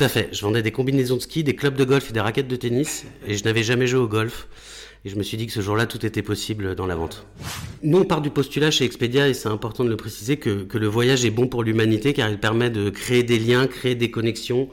[0.00, 0.28] à fait.
[0.32, 3.04] Je vendais des combinaisons de ski, des clubs de golf et des raquettes de tennis.
[3.26, 4.48] Et je n'avais jamais joué au golf.
[5.04, 7.24] Et je me suis dit que ce jour-là, tout était possible dans la vente.
[7.82, 10.76] Nous, on part du postulat chez Expedia, et c'est important de le préciser, que, que
[10.76, 14.10] le voyage est bon pour l'humanité car il permet de créer des liens, créer des
[14.10, 14.68] connexions.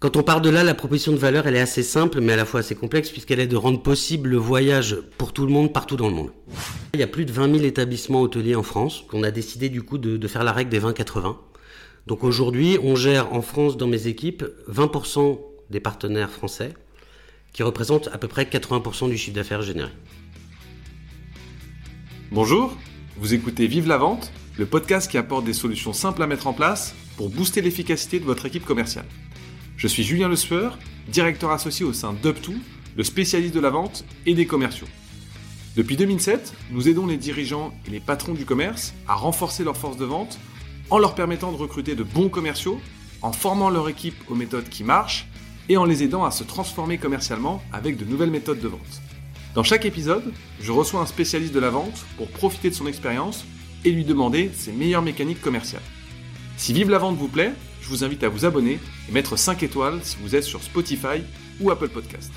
[0.00, 2.36] Quand on part de là, la proposition de valeur, elle est assez simple, mais à
[2.36, 5.72] la fois assez complexe, puisqu'elle est de rendre possible le voyage pour tout le monde,
[5.72, 6.30] partout dans le monde.
[6.94, 9.82] Il y a plus de 20 000 établissements hôteliers en France, qu'on a décidé du
[9.82, 11.36] coup de faire la règle des 20-80.
[12.06, 16.74] Donc aujourd'hui, on gère en France, dans mes équipes, 20% des partenaires français,
[17.54, 19.90] qui représente à peu près 80% du chiffre d'affaires généré.
[22.30, 22.76] Bonjour,
[23.16, 26.52] vous écoutez Vive la vente, le podcast qui apporte des solutions simples à mettre en
[26.52, 29.06] place pour booster l'efficacité de votre équipe commerciale.
[29.78, 32.52] Je suis Julien Le Sueur, directeur associé au sein d'UpTo,
[32.96, 34.88] le spécialiste de la vente et des commerciaux.
[35.74, 39.96] Depuis 2007, nous aidons les dirigeants et les patrons du commerce à renforcer leur force
[39.96, 40.38] de vente
[40.90, 42.80] en leur permettant de recruter de bons commerciaux,
[43.22, 45.26] en formant leur équipe aux méthodes qui marchent
[45.68, 49.02] et en les aidant à se transformer commercialement avec de nouvelles méthodes de vente.
[49.54, 53.44] Dans chaque épisode, je reçois un spécialiste de la vente pour profiter de son expérience
[53.84, 55.82] et lui demander ses meilleures mécaniques commerciales.
[56.56, 59.62] Si Vive la vente vous plaît, je vous invite à vous abonner et mettre 5
[59.62, 61.22] étoiles si vous êtes sur Spotify
[61.60, 62.32] ou Apple Podcast.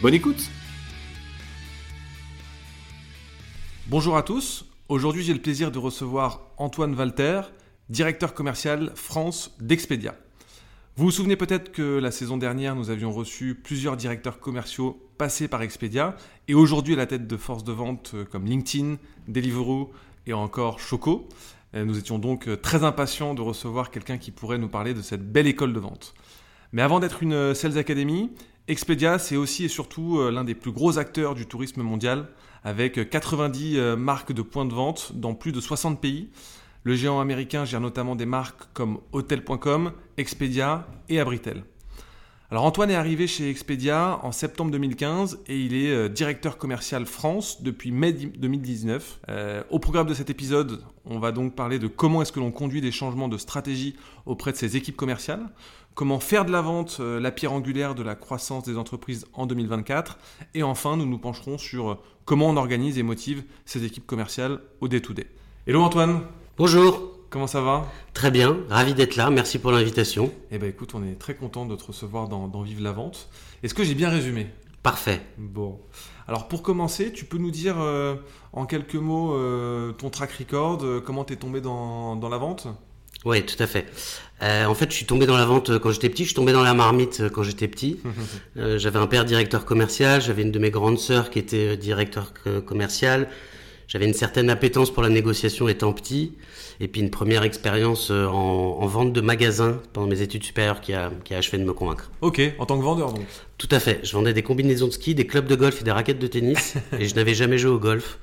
[0.00, 0.50] Bonne écoute
[3.86, 7.40] Bonjour à tous, aujourd'hui j'ai le plaisir de recevoir Antoine Walter,
[7.90, 10.14] directeur commercial France d'Expedia.
[10.96, 15.48] Vous vous souvenez peut-être que la saison dernière, nous avions reçu plusieurs directeurs commerciaux passés
[15.48, 16.16] par Expedia
[16.48, 18.96] et aujourd'hui à la tête de forces de vente euh, comme LinkedIn,
[19.28, 19.92] Deliveroo
[20.26, 21.28] et encore Choco.
[21.74, 25.00] Euh, nous étions donc euh, très impatients de recevoir quelqu'un qui pourrait nous parler de
[25.00, 26.14] cette belle école de vente.
[26.72, 28.30] Mais avant d'être une Sales Academy,
[28.66, 32.28] Expedia, c'est aussi et surtout l'un des plus gros acteurs du tourisme mondial,
[32.62, 36.28] avec 90 marques de points de vente dans plus de 60 pays.
[36.88, 41.64] Le géant américain gère notamment des marques comme Hotel.com, Expedia et Abritel.
[42.50, 47.04] Alors Antoine est arrivé chez Expedia en septembre 2015 et il est euh, directeur commercial
[47.04, 49.20] France depuis mai 2019.
[49.28, 52.52] Euh, au programme de cet épisode, on va donc parler de comment est-ce que l'on
[52.52, 53.94] conduit des changements de stratégie
[54.24, 55.46] auprès de ses équipes commerciales,
[55.94, 59.44] comment faire de la vente euh, la pierre angulaire de la croissance des entreprises en
[59.44, 60.18] 2024
[60.54, 64.88] et enfin nous nous pencherons sur comment on organise et motive ses équipes commerciales au
[64.88, 65.26] day-to-day.
[65.66, 66.22] Hello Antoine
[66.58, 67.12] Bonjour.
[67.30, 67.88] Comment ça va?
[68.14, 70.32] Très bien, ravi d'être là, merci pour l'invitation.
[70.50, 73.28] Eh ben écoute, on est très content de te recevoir dans, Vive la Vente.
[73.62, 74.48] Est-ce que j'ai bien résumé?
[74.82, 75.20] Parfait.
[75.36, 75.78] Bon.
[76.26, 78.16] Alors pour commencer, tu peux nous dire euh,
[78.52, 82.38] en quelques mots euh, ton track record, euh, comment tu es tombé dans, dans, la
[82.38, 82.66] vente?
[83.24, 83.86] Oui, tout à fait.
[84.42, 86.64] en fait, je suis tombé dans la vente quand j'étais petit, je suis tombé dans
[86.64, 88.00] la marmite quand j'étais petit.
[88.56, 92.32] j'avais un père directeur commercial, j'avais une de mes grandes sœurs qui était directeur
[92.66, 93.28] commercial.
[93.88, 96.34] J'avais une certaine appétence pour la négociation étant petit,
[96.78, 100.92] et puis une première expérience euh, en, vente de magasin pendant mes études supérieures qui
[100.92, 102.10] a, qui a achevé de me convaincre.
[102.20, 103.24] Ok, en tant que vendeur donc
[103.56, 104.00] Tout à fait.
[104.04, 106.74] Je vendais des combinaisons de ski, des clubs de golf et des raquettes de tennis,
[106.98, 108.18] et je n'avais jamais joué au golf.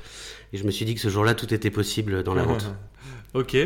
[0.54, 2.68] Et je me suis dit que ce jour-là, tout était possible dans la vente.
[3.34, 3.58] ok,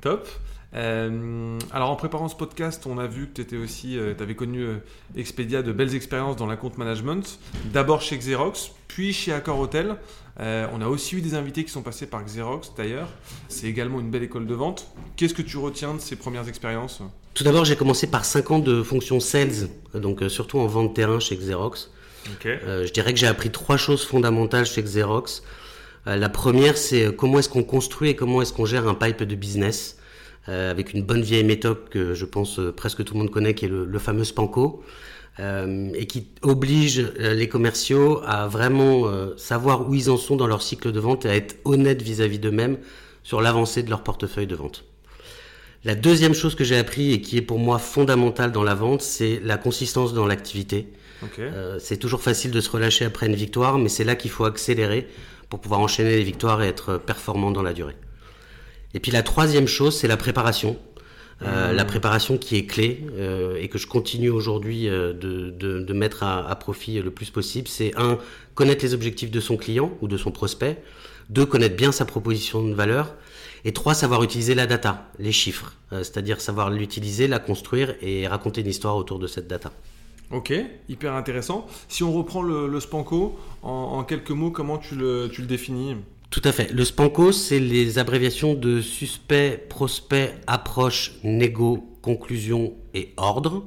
[0.00, 0.28] top.
[0.74, 4.22] Euh, alors en préparant ce podcast, on a vu que tu étais aussi, euh, tu
[4.22, 4.76] avais connu euh,
[5.16, 7.38] Expedia de belles expériences dans la compte management.
[7.72, 9.96] D'abord chez Xerox, puis chez Accor Hotel.
[10.38, 13.08] on a aussi eu des invités qui sont passés par Xerox d'ailleurs.
[13.48, 14.88] C'est également une belle école de vente.
[15.16, 17.00] Qu'est-ce que tu retiens de ces premières expériences?
[17.34, 21.20] Tout d'abord, j'ai commencé par 5 ans de fonction sales, donc surtout en vente terrain
[21.20, 21.90] chez Xerox.
[22.42, 25.42] je dirais que j'ai appris trois choses fondamentales chez Xerox.
[26.06, 29.34] la première, c'est comment est-ce qu'on construit et comment est-ce qu'on gère un pipe de
[29.34, 29.96] business.
[30.48, 33.54] Euh, avec une bonne vieille méthode que je pense euh, presque tout le monde connaît,
[33.54, 34.84] qui est le, fameux Spanco,
[35.40, 39.04] euh, et qui oblige les commerciaux à vraiment
[39.36, 42.38] savoir où ils en sont dans leur cycle de vente et à être honnêtes vis-à-vis
[42.38, 42.78] d'eux-mêmes
[43.22, 44.84] sur l'avancée de leur portefeuille de vente.
[45.84, 49.02] La deuxième chose que j'ai appris et qui est pour moi fondamentale dans la vente,
[49.02, 50.88] c'est la consistance dans l'activité.
[51.80, 55.06] c'est toujours facile de se relâcher après une victoire, mais c'est là qu'il faut accélérer
[55.48, 57.96] pour pouvoir enchaîner les victoires et être performant dans la durée.
[58.96, 60.78] Et puis la troisième chose, c'est la préparation.
[61.42, 61.76] Euh, mmh.
[61.76, 65.92] La préparation qui est clé euh, et que je continue aujourd'hui euh, de, de, de,
[65.92, 68.18] mettre à, à, profit le plus possible, c'est un,
[68.54, 70.82] connaître les objectifs de son client ou de son prospect,
[71.28, 73.14] deux, connaître bien sa proposition de valeur,
[73.66, 78.62] et trois, savoir utiliser la data, les chiffres, c'est-à-dire savoir l'utiliser, la construire et raconter
[78.62, 79.72] une histoire autour de cette data.
[80.30, 80.52] Ok,
[80.88, 81.66] hyper intéressant.
[81.88, 85.46] Si on reprend le, le Spanco, en, en, quelques mots, comment tu le, tu le
[85.46, 85.96] définis?
[86.30, 86.72] Tout à fait.
[86.72, 93.64] Le SPANCO, c'est les abréviations de suspect, prospect, approche, négo, conclusion et ordre.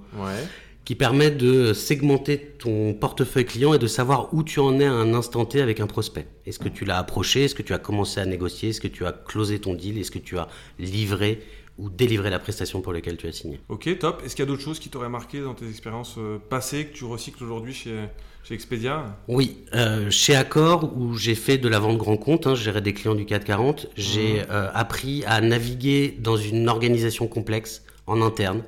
[0.89, 4.91] Qui permet de segmenter ton portefeuille client et de savoir où tu en es à
[4.91, 6.25] un instant T avec un prospect.
[6.47, 7.43] Est-ce que tu l'as approché?
[7.43, 8.69] Est-ce que tu as commencé à négocier?
[8.69, 9.99] Est-ce que tu as closé ton deal?
[9.99, 10.47] Est-ce que tu as
[10.79, 11.43] livré
[11.77, 13.59] ou délivrer la prestation pour laquelle tu as signé?
[13.69, 14.23] Ok, top.
[14.25, 16.97] Est-ce qu'il y a d'autres choses qui t'auraient marqué dans tes expériences euh, passées que
[16.97, 18.05] tu recycles aujourd'hui chez,
[18.43, 19.15] chez Expedia?
[19.27, 22.81] Oui, euh, chez Accor, où j'ai fait de la vente grand compte, hein, je gérais
[22.81, 24.45] des clients du 440, j'ai mmh.
[24.49, 28.63] euh, appris à naviguer dans une organisation complexe en interne,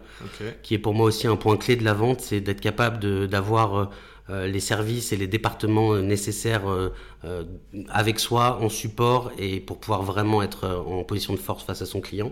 [0.64, 3.90] qui est pour moi aussi un point clé de la vente, c'est d'être capable d'avoir
[4.30, 6.64] les services et les départements nécessaires
[7.90, 11.86] avec soi en support et pour pouvoir vraiment être en position de force face à
[11.86, 12.32] son client.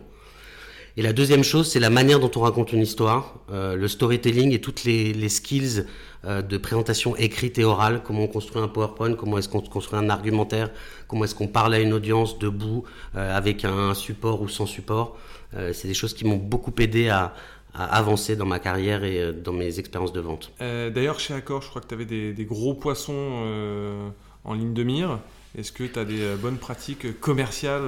[0.99, 4.51] Et la deuxième chose, c'est la manière dont on raconte une histoire, euh, le storytelling
[4.51, 5.85] et toutes les, skills
[6.25, 9.97] euh, de présentation écrite et orale, comment on construit un PowerPoint, comment est-ce qu'on construit
[9.97, 10.71] un argumentaire,
[11.07, 12.83] comment est-ce qu'on parle à une audience debout,
[13.15, 15.17] euh, avec un support ou sans support.
[15.53, 17.33] C'est des choses qui m'ont beaucoup aidé à,
[17.73, 20.51] avancer dans ma carrière et dans mes expériences de vente.
[20.59, 24.11] D'ailleurs, chez Accor, je crois que tu avais des, des, gros poissons
[24.43, 25.19] en ligne de mire.
[25.57, 27.83] Est-ce que tu as des bonnes pratiques commerciales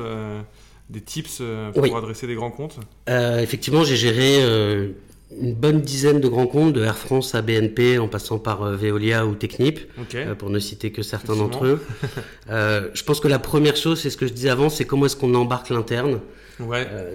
[0.91, 2.77] des tips euh, pour adresser des grands comptes?
[3.09, 4.89] Euh, Effectivement, j'ai géré euh,
[5.41, 9.25] une bonne dizaine de grands comptes, de Air France à BNP, en passant par Veolia
[9.25, 9.79] ou Technip,
[10.37, 11.81] pour ne citer que certains d'entre eux.
[12.49, 15.15] je pense que la première chose, c'est ce que je disais avant, c'est comment est-ce
[15.15, 16.19] qu'on embarque l'interne.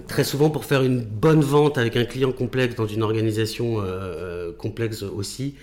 [0.07, 3.81] Très souvent, pour faire une bonne vente avec un client complexe dans une organisation
[4.57, 5.55] complexe aussi,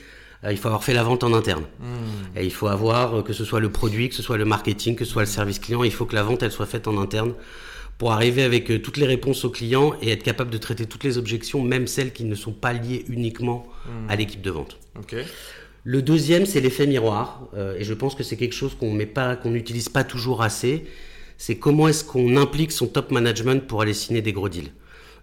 [0.50, 1.64] il faut avoir fait la vente en interne.
[1.80, 2.36] Hmm.
[2.36, 5.04] Et il faut avoir, que ce soit le produit, que ce soit le marketing, que
[5.04, 7.34] ce soit le service client, il faut que la vente, elle soit faite en interne
[7.98, 11.04] pour arriver avec euh, toutes les réponses aux clients et être capable de traiter toutes
[11.04, 14.10] les objections, même celles qui ne sont pas liées uniquement hmm.
[14.10, 14.78] à l'équipe de vente.
[15.84, 19.88] Le deuxième, c'est l'effet miroir, euh, et je pense que c'est quelque chose qu'on n'utilise
[19.88, 20.86] pas toujours assez.
[21.38, 24.72] C'est comment est-ce qu'on implique son top management pour aller signer des gros deals.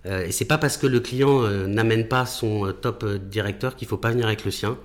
[0.06, 3.88] Euh, et c'est pas parce que le client euh, n'amène pas son top directeur qu'il
[3.88, 4.78] faut pas venir avec le sien.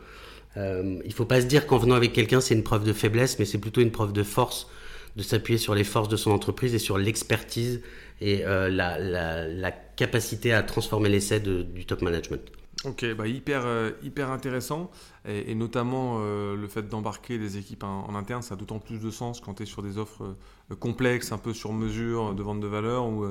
[0.56, 3.44] il faut pas se dire qu'en venant avec quelqu'un c'est une preuve de faiblesse, mais
[3.44, 4.68] c'est plutôt une preuve de force
[5.16, 7.80] de s'appuyer sur les forces de son entreprise et sur l'expertise
[8.20, 12.42] et euh, la, capacité à transformer l'essai du top management.
[12.84, 14.90] Ok, bah hyper, euh, hyper intéressant.
[15.24, 19.10] Et, notamment euh, le fait d'embarquer des équipes en, interne, ça a d'autant plus de
[19.10, 20.36] sens quand tu es sur des offres
[20.78, 23.26] complexes, un peu sur mesure, de vente de valeur, où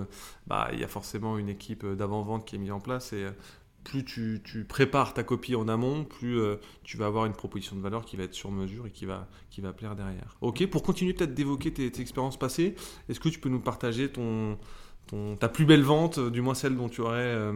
[0.47, 3.13] bah, il y a forcément une équipe d'avant-vente qui est mise en place.
[3.13, 3.25] Et
[3.86, 7.81] plus tu, prépares ta copie en amont, plus euh, tu vas avoir une proposition de
[7.81, 10.36] valeur qui va être sur mesure et qui va, qui va plaire derrière.
[10.41, 12.75] Ok, pour continuer peut-être d'évoquer tes, expériences passées,
[13.07, 14.57] est-ce que tu peux nous partager ton,
[15.40, 17.54] ta plus belle vente, du moins celle dont tu aurais euh,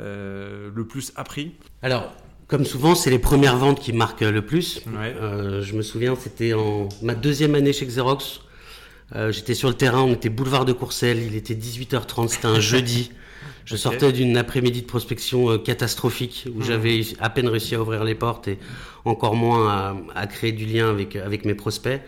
[0.00, 2.12] euh, le plus appris Alors,
[2.46, 4.82] comme souvent, c'est les premières ventes qui marquent le plus.
[4.86, 8.40] je me souviens, c'était en ma deuxième année chez Xerox.
[9.30, 13.10] J'étais sur le terrain, on était boulevard de Courcelles, il était 18h30, c'était un jeudi.
[13.68, 16.64] Je sortais d'une après-midi de prospection euh, catastrophique où hmm.
[16.64, 18.58] j'avais à peine réussi à ouvrir les portes et
[19.04, 22.00] encore moins à, créer du lien avec, avec mes prospects.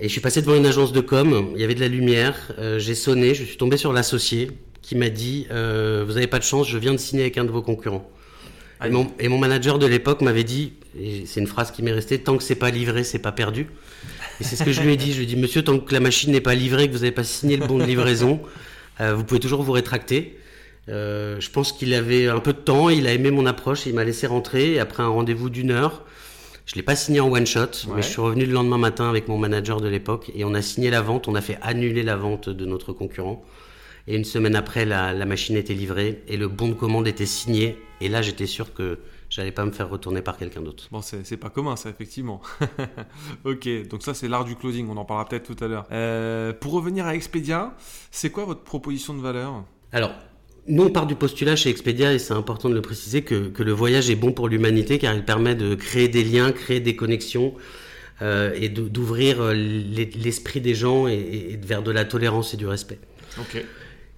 [0.00, 2.52] Et je suis passé devant une agence de com, il y avait de la lumière,
[2.58, 4.50] euh, j'ai sonné, je suis tombé sur l'associé
[4.80, 7.44] qui m'a dit euh, Vous n'avez pas de chance, je viens de signer avec un
[7.44, 8.08] de vos concurrents.
[8.84, 11.92] Et mon, et mon, manager de l'époque m'avait dit, et c'est une phrase qui m'est
[11.92, 13.66] restée Tant que c'est pas livré, c'est pas perdu.
[14.40, 15.10] Et c'est ce que je lui ai dit.
[15.12, 17.10] Je lui ai dit Monsieur, tant que la machine n'est pas livrée, que vous n'avez
[17.10, 18.40] pas signé le bon de livraison,
[19.00, 20.38] vous pouvez toujours vous rétracter.
[20.88, 23.94] Euh, je pense qu'il avait un peu de temps, il a aimé mon approche, il
[23.94, 24.78] m'a laissé rentrer.
[24.78, 26.04] après un rendez-vous d'une heure,
[26.68, 29.26] je l'ai pas signé en one shot, mais je suis revenu le lendemain matin avec
[29.26, 31.26] mon manager de l'époque et on a signé la vente.
[31.26, 33.42] On a fait annuler la vente de notre concurrent.
[34.06, 37.78] Et une semaine après, la, machine était livrée et le bon de commande était signé.
[38.02, 38.98] Et là, j'étais sûr que
[39.30, 40.88] j'allais pas me faire retourner par quelqu'un d'autre.
[40.90, 42.42] Bon, c'est pas commun, ça, effectivement.
[43.46, 44.90] ok, donc ça, c'est l'art du closing.
[44.90, 45.86] On en parlera peut-être tout à l'heure.
[45.90, 47.74] Euh, pour revenir à Expedia,
[48.10, 49.64] c'est quoi votre proposition de valeur?
[49.92, 50.12] Alors,
[50.68, 53.72] nous, on part du postulat chez Expedia, et c'est important de le préciser, que, le
[53.72, 57.54] voyage est bon pour l'humanité car il permet de créer des liens, créer des connexions
[58.22, 62.98] euh, et d'ouvrir euh, l'esprit des gens et, vers de la tolérance et du respect.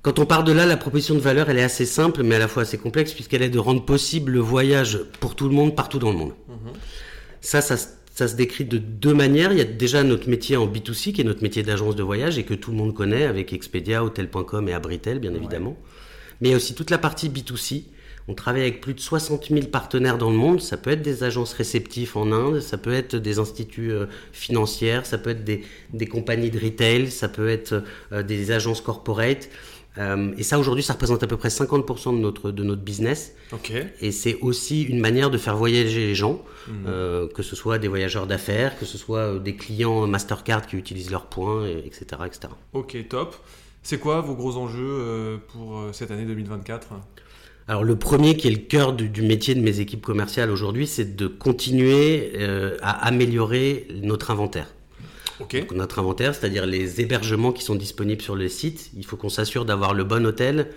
[0.03, 2.39] Quand on part de là, la proposition de valeur, elle est assez simple, mais à
[2.39, 5.77] la fois assez complexe, puisqu'elle est de rendre possible le voyage pour tout le monde,
[5.77, 6.33] partout dans le monde.
[6.49, 6.73] Mhm.
[7.43, 9.53] Ça, ça, se décrit de deux manières.
[9.53, 12.39] Il y a déjà notre métier en B2C, qui est notre métier d'agence de voyage,
[12.39, 15.77] et que tout le monde connaît, avec Expedia, Hotel.com et Abritel, bien évidemment
[16.41, 17.85] mais il y a aussi toute la partie B2C.
[18.29, 20.61] On travaille avec plus de 60 000 partenaires dans le monde.
[20.61, 25.01] Ça peut être des agences réceptives en Inde, ça peut être des instituts euh, financiers,
[25.05, 27.83] ça peut être des, des, compagnies de retail, ça peut être
[28.13, 29.49] euh, des agences corporate.
[29.99, 33.35] Euh, et ça, aujourd'hui, ça représente à peu près 50% de notre, de notre business.
[33.53, 33.87] Okay.
[34.01, 37.33] Et c'est aussi une manière de faire voyager les gens, mmh.
[37.35, 41.27] que ce soit des voyageurs d'affaires, que ce soit des clients Mastercard qui utilisent leurs
[41.27, 42.53] points, etc., etc.
[42.73, 43.35] Ok, top.
[43.83, 46.89] C'est quoi vos gros enjeux euh, pour euh, cette année 2024
[47.69, 51.15] alors le premier qui est le cœur du, métier de mes équipes commerciales aujourd'hui, c'est
[51.15, 54.75] de continuer euh, à améliorer notre inventaire.
[55.73, 58.91] notre inventaire, c'est-à-dire les hébergements qui sont disponibles sur le site.
[58.97, 60.71] Il faut qu'on s'assure d'avoir le bon hôtel,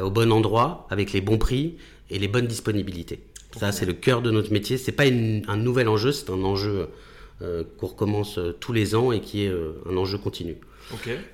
[0.00, 1.76] au bon endroit, avec les bons prix
[2.08, 3.20] et les bonnes disponibilités.
[3.58, 4.78] Ça, c'est le cœur de notre métier.
[4.78, 6.88] C'est pas un nouvel enjeu, c'est un enjeu
[7.40, 9.52] qu'on recommence tous les ans et qui est
[9.88, 10.56] un enjeu continu.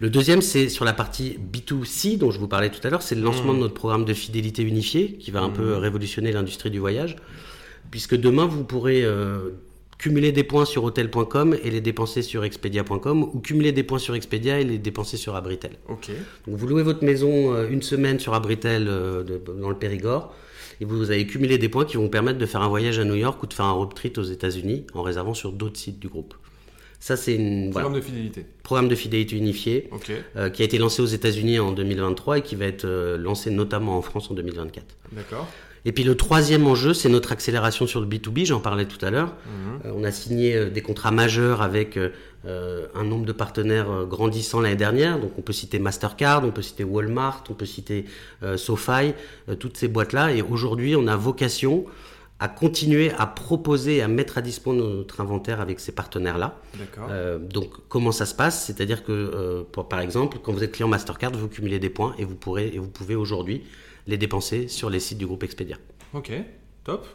[0.00, 3.14] Le deuxième, c'est sur la partie B2C dont je vous parlais tout à l'heure, c'est
[3.14, 3.60] le lancement de mmh.
[3.60, 5.78] notre programme de fidélité unifié qui va un peu mmh.
[5.78, 7.16] révolutionner l'industrie du voyage,
[7.90, 9.50] puisque demain vous pourrez euh,
[9.98, 14.14] cumuler des points sur hotel.com et les dépenser sur expedia.com ou cumuler des points sur
[14.14, 15.72] Expedia et les dépenser sur Abritel.
[16.46, 19.22] Donc vous louez votre maison euh, une semaine sur Abritel euh,
[19.58, 20.34] dans le Périgord
[20.80, 23.04] et vous avez cumulé des points qui vont vous permettre de faire un voyage à
[23.04, 25.99] New York ou de faire un road trip aux États-Unis en réservant sur d'autres sites
[25.99, 26.35] du groupe.
[26.99, 28.47] Ça, c'est une programme de fidélité.
[28.62, 29.90] Programme de fidélité unifié
[30.37, 33.50] euh, qui a été lancé aux États-Unis en 2023 et qui va être euh, lancé
[33.50, 34.85] notamment en France en 2024.
[35.12, 35.47] D'accord.
[35.87, 39.11] Et puis le troisième enjeu, c'est notre accélération sur le B2B, j'en parlais tout à
[39.11, 39.35] l'heure.
[39.47, 39.81] Mhm.
[39.87, 41.99] Euh, on a signé des contrats majeurs avec
[42.95, 45.19] un nombre de partenaires grandissant l'année dernière.
[45.19, 48.05] Donc on peut citer Mastercard, on peut citer Walmart, on peut citer
[48.57, 49.14] SoFi,
[49.59, 50.33] toutes ces boîtes-là.
[50.33, 51.87] Et aujourd'hui, on a vocation
[52.38, 56.59] à continuer à proposer, à mettre à disposition notre inventaire avec ces partenaires-là.
[57.09, 58.64] Euh, donc, comment ça se passe?
[58.66, 62.25] C'est-à-dire que, euh, par exemple, quand vous êtes client Mastercard, vous cumulez des points et
[62.25, 63.62] vous, pourrez, et vous pouvez aujourd'hui
[64.06, 65.76] les dépenser sur les sites du groupe Expedia.
[66.14, 66.32] Ok,
[66.84, 67.06] top.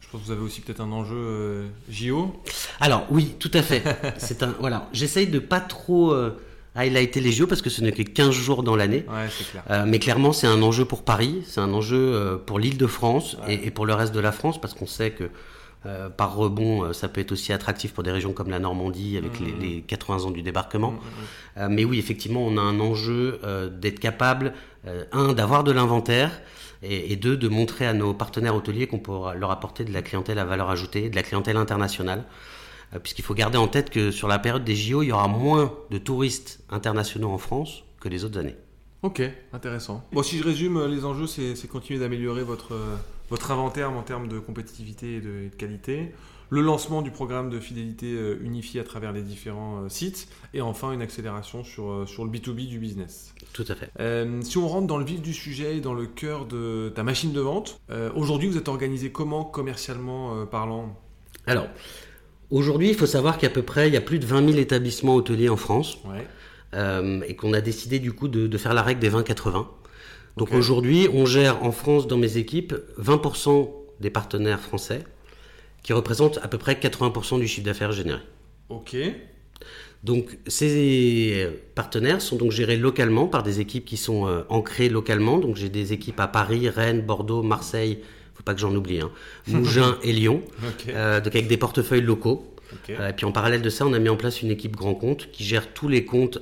[0.00, 2.34] Je pense que vous avez aussi peut-être un enjeu euh, JO.
[2.80, 3.82] Alors oui, tout à fait.
[4.18, 4.88] C'est un voilà.
[4.92, 6.12] J'essaye de pas trop
[6.74, 9.04] highlighter les JO parce que ce n'est que 15 jours dans l'année.
[9.70, 12.86] Euh, mais clairement, c'est un enjeu pour Paris, c'est un enjeu euh, pour l'île de
[12.86, 15.24] France et, pour le reste de la France parce qu'on sait que
[15.86, 19.40] euh, par rebond, ça peut être aussi attractif pour des régions comme la Normandie avec
[19.40, 20.26] les, 80 mmh.
[20.26, 20.92] ans du débarquement.
[20.92, 23.40] Mmh, mmh, mais oui, effectivement, on a un enjeu
[23.80, 24.54] d'être capable,
[25.12, 26.30] un, d'avoir de l'inventaire
[26.82, 30.38] et, deux, de montrer à nos partenaires hôteliers qu'on pourra leur apporter de la clientèle
[30.38, 32.24] à valeur ajoutée, de la clientèle internationale.
[32.94, 35.28] Euh, puisqu'il faut garder en tête que sur la période des JO, il y aura
[35.28, 38.56] moins de touristes internationaux en France que les autres années.
[39.02, 39.22] Ok,
[39.52, 40.04] intéressant.
[40.12, 42.96] Bon, si je résume, euh, les enjeux, c'est continuer d'améliorer votre, euh,
[43.32, 46.12] votre inventaire en termes de compétitivité et de, qualité,
[46.50, 51.00] le lancement du programme de fidélité unifié à travers les différents sites, et enfin une
[51.00, 53.34] accélération sur, sur le B2B du business.
[53.54, 53.90] Tout à fait.
[54.42, 57.40] si on rentre dans le vif du sujet, dans le cœur de ta machine de
[57.40, 57.80] vente,
[58.14, 60.94] aujourd'hui vous êtes organisé comment commercialement parlant?
[61.46, 61.68] Alors,
[62.52, 65.14] Aujourd'hui, il faut savoir qu'à peu près, il y a plus de 20 000 établissements
[65.14, 65.98] hôteliers en France.
[66.74, 69.66] Euh, et qu'on a décidé du coup de, faire la règle des 20-80.
[70.36, 73.70] Donc aujourd'hui, on gère en France, dans mes équipes, 20%
[74.00, 75.04] des partenaires français,
[75.82, 78.20] qui représentent à peu près 80% du chiffre d'affaires généré.
[78.68, 78.96] Ok.
[80.02, 85.38] Donc ces partenaires sont donc gérés localement par des équipes qui sont euh, ancrées localement.
[85.38, 88.00] Donc j'ai des équipes à Paris, Rennes, Bordeaux, Marseille,
[88.44, 89.10] pas que j'en oublie, hein.
[89.46, 90.42] Mougins et Lyon,
[90.88, 92.54] euh, donc avec des portefeuilles locaux.
[92.90, 94.94] Euh, et puis en parallèle de ça, on a mis en place une équipe grand
[94.94, 96.38] compte qui gère tous les comptes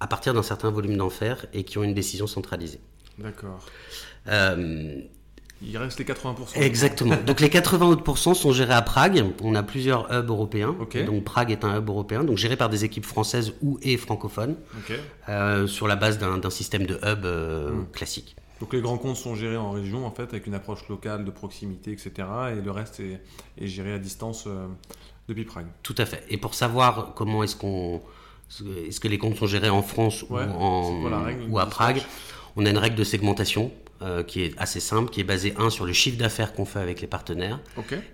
[0.00, 2.80] à partir d'un certain volume d'enfer et qui ont une décision centralisée.
[3.22, 3.64] D'accord.
[4.28, 5.00] Euh,
[5.64, 6.56] il reste les 80%.
[6.56, 7.16] Exactement.
[7.24, 9.24] donc les 80 autres sont gérés à Prague.
[9.42, 10.74] On a plusieurs hubs européens.
[11.06, 14.56] Donc Prague est un hub européen, donc géré par des équipes françaises ou et francophones,
[15.66, 17.92] sur la base d'un système de hub hmm.
[17.92, 18.36] classique.
[18.62, 21.32] Donc les grands comptes sont gérés en région, en fait, avec une approche locale, de
[21.32, 22.12] proximité, etc.
[22.56, 23.20] Et le reste est,
[23.66, 24.68] géré à distance euh,
[25.26, 25.66] depuis Prague.
[25.82, 26.24] Tout à fait.
[26.28, 28.00] Et pour savoir comment est-ce qu'on...
[28.86, 31.08] Est-ce que les comptes sont gérés en France ou, en,
[31.48, 32.02] ou à Prague
[32.56, 35.70] On a une règle de segmentation euh, qui est assez simple, qui est basée, un,
[35.70, 37.60] sur le chiffre d'affaires qu'on fait avec les partenaires,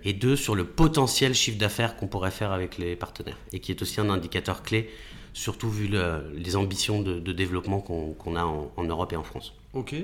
[0.03, 3.71] et deux, sur le potentiel chiffre d'affaires qu'on pourrait faire avec les partenaires, et qui
[3.71, 4.89] est aussi un indicateur clé,
[5.33, 5.89] surtout vu
[6.35, 9.53] les ambitions de, développement qu'on a en, en Europe et en France.
[9.73, 9.95] Ok,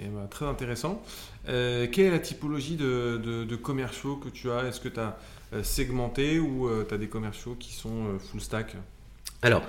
[0.00, 1.02] eh ben, très intéressant.
[1.48, 4.64] Euh, quelle est la typologie de, commerciaux que tu as?
[4.64, 5.16] Est-ce que tu as
[5.52, 8.76] euh, segmenté ou euh, tu as des commerciaux qui sont full stack?
[9.42, 9.62] Alors,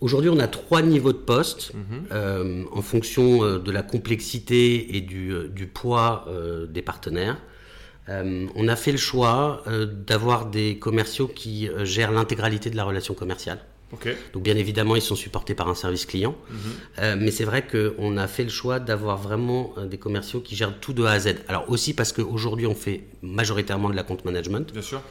[0.00, 2.66] aujourd'hui, on a trois niveaux de poste mhm.
[2.72, 6.26] en fonction de la complexité et du, du poids
[6.68, 7.38] des partenaires.
[8.08, 9.64] on a fait le choix
[10.06, 13.60] d'avoir des commerciaux qui gèrent l'intégralité de la relation commerciale.
[14.32, 16.34] Donc bien évidemment, ils sont supportés par un service client.
[16.50, 16.56] Mhm.
[16.98, 20.56] Euh, mais c'est vrai qu'on a fait le choix d'avoir vraiment euh, des commerciaux qui
[20.56, 21.36] gèrent tout de A à Z.
[21.48, 24.72] Alors aussi parce qu'aujourd'hui, on fait majoritairement de la compte management.
[24.72, 25.02] Bien sûr.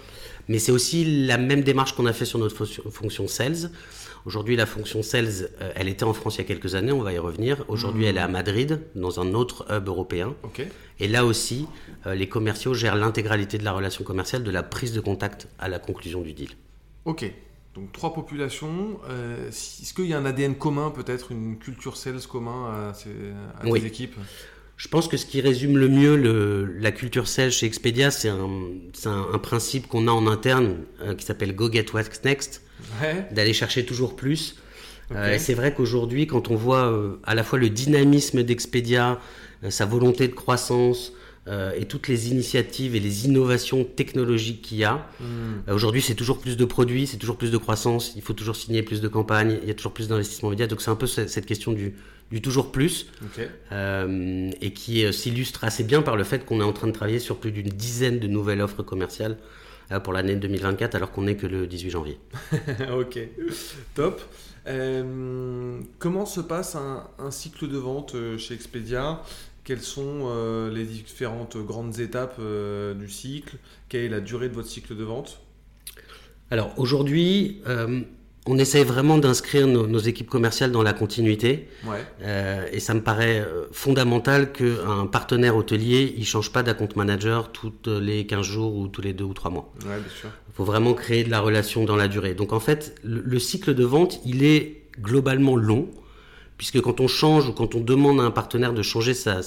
[0.47, 3.71] Mais c'est aussi la même démarche qu'on a fait sur notre fonction sales.
[4.25, 7.01] Aujourd'hui, la fonction sales, euh, elle était en France il y a quelques années, on
[7.01, 7.63] va y revenir.
[7.67, 8.09] Aujourd'hui, mhm.
[8.09, 10.35] elle est à Madrid, dans un autre hub européen.
[10.99, 11.67] Et là aussi,
[12.05, 15.77] les commerciaux gèrent l'intégralité de la relation commerciale, de la prise de contact à la
[15.77, 16.51] conclusion du deal.
[17.03, 17.29] Ok,
[17.75, 18.99] donc trois populations.
[19.09, 23.09] Euh, est-ce qu'il y a un ADN commun, peut-être une culture sales commun à ces,
[23.61, 24.15] à équipes?
[24.77, 28.29] Je pense que ce qui résume le mieux le, la culture sales chez Expedia, c'est
[28.29, 28.49] un,
[29.05, 32.61] un, principe qu'on a en interne euh, qui s'appelle Go Get What's Next,
[33.31, 34.55] d'aller chercher toujours plus.
[35.11, 39.19] Euh, et c'est vrai qu'aujourd'hui, quand on voit à la fois le dynamisme d'Expedia
[39.69, 41.13] sa volonté de croissance,
[41.47, 45.07] euh, et toutes les initiatives et les innovations technologiques qu'il y a.
[45.19, 45.61] Hmm.
[45.67, 48.55] Euh, aujourd'hui, c'est toujours plus de produits, c'est toujours plus de croissance, il faut toujours
[48.55, 50.65] signer plus de campagnes, il y a toujours plus d'investissements médias.
[50.65, 51.93] Donc c'est un peu cette question du,
[52.31, 53.11] du toujours plus
[53.71, 57.19] euh, et qui s'illustre assez bien par le fait qu'on est en train de travailler
[57.19, 59.37] sur plus d'une dizaine de nouvelles offres commerciales
[60.03, 62.17] pour l'année 2024 alors qu'on n'est que le 18 janvier.
[62.91, 63.19] ok,
[63.93, 64.19] top.
[65.99, 69.21] comment se passe un, un, cycle de vente chez Expedia?
[69.65, 73.57] Quelles sont euh, les différentes grandes étapes euh, du cycle?
[73.89, 75.41] Quelle est la durée de votre cycle de vente?
[76.51, 78.01] Alors aujourd'hui, euh,
[78.45, 81.67] on essaye vraiment d'inscrire nos, équipes commerciales dans la continuité.
[82.71, 88.27] et ça me paraît fondamental qu'un partenaire hôtelier, il change pas d'account manager toutes les
[88.27, 89.73] 15 jours ou tous les 2 ou 3 mois.
[89.83, 92.35] Il faut vraiment créer de la relation dans la durée.
[92.35, 95.89] Donc en fait, le cycle de vente, il est globalement long
[96.57, 99.41] puisque quand on change ou quand on demande à un partenaire de changer sa,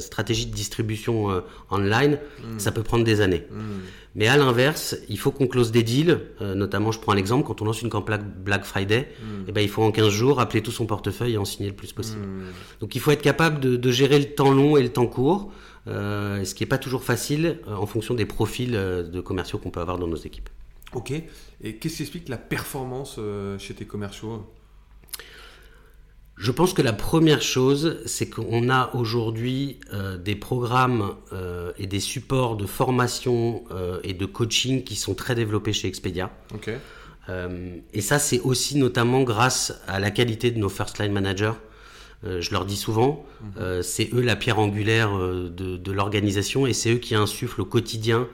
[0.00, 2.58] stratégie de distribution euh, online, hmm.
[2.58, 3.44] ça peut prendre des années.
[3.50, 3.80] Hmm.
[4.14, 7.46] Mais à l'inverse, il faut qu'on close des deals, euh, notamment je prends un exemple,
[7.46, 9.44] quand on lance une campagne Black Friday, hmm.
[9.48, 11.74] eh ben, il faut en 15 jours appeler tout son portefeuille et en signer le
[11.74, 12.24] plus possible.
[12.80, 15.52] Donc il faut être capable de, gérer le temps long et le temps court,
[15.86, 19.80] euh, ce qui n'est pas toujours facile en fonction des profils de commerciaux qu'on peut
[19.80, 20.48] avoir dans nos équipes.
[20.92, 23.18] Ok, et qu'est-ce qui explique la performance
[23.58, 24.44] chez tes commerciaux?
[26.36, 31.86] Je pense que la première chose, c'est qu'on a aujourd'hui euh, des programmes euh, et
[31.86, 36.30] des supports de formation euh, et de coaching qui sont très développés chez Expedia.
[37.92, 41.54] et ça, c'est aussi notamment grâce à la qualité de nos first line managers.
[42.24, 43.82] je leur dis souvent, mhm.
[43.82, 48.28] c'est eux la pierre angulaire de, l'organisation et c'est eux qui insufflent au quotidien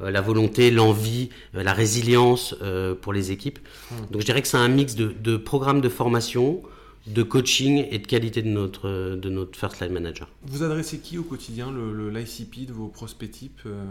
[0.00, 2.56] la volonté, l'envie, la résilience
[3.00, 3.60] pour les équipes.
[3.60, 3.96] Mhm.
[4.10, 6.62] Donc je dirais que c'est un mix de, de programmes de formation,
[7.06, 10.28] de coaching et de qualité de notre, de notre first line manager.
[10.46, 13.84] Vous adressez qui au quotidien, le, l'ICP de vos prospects types euh,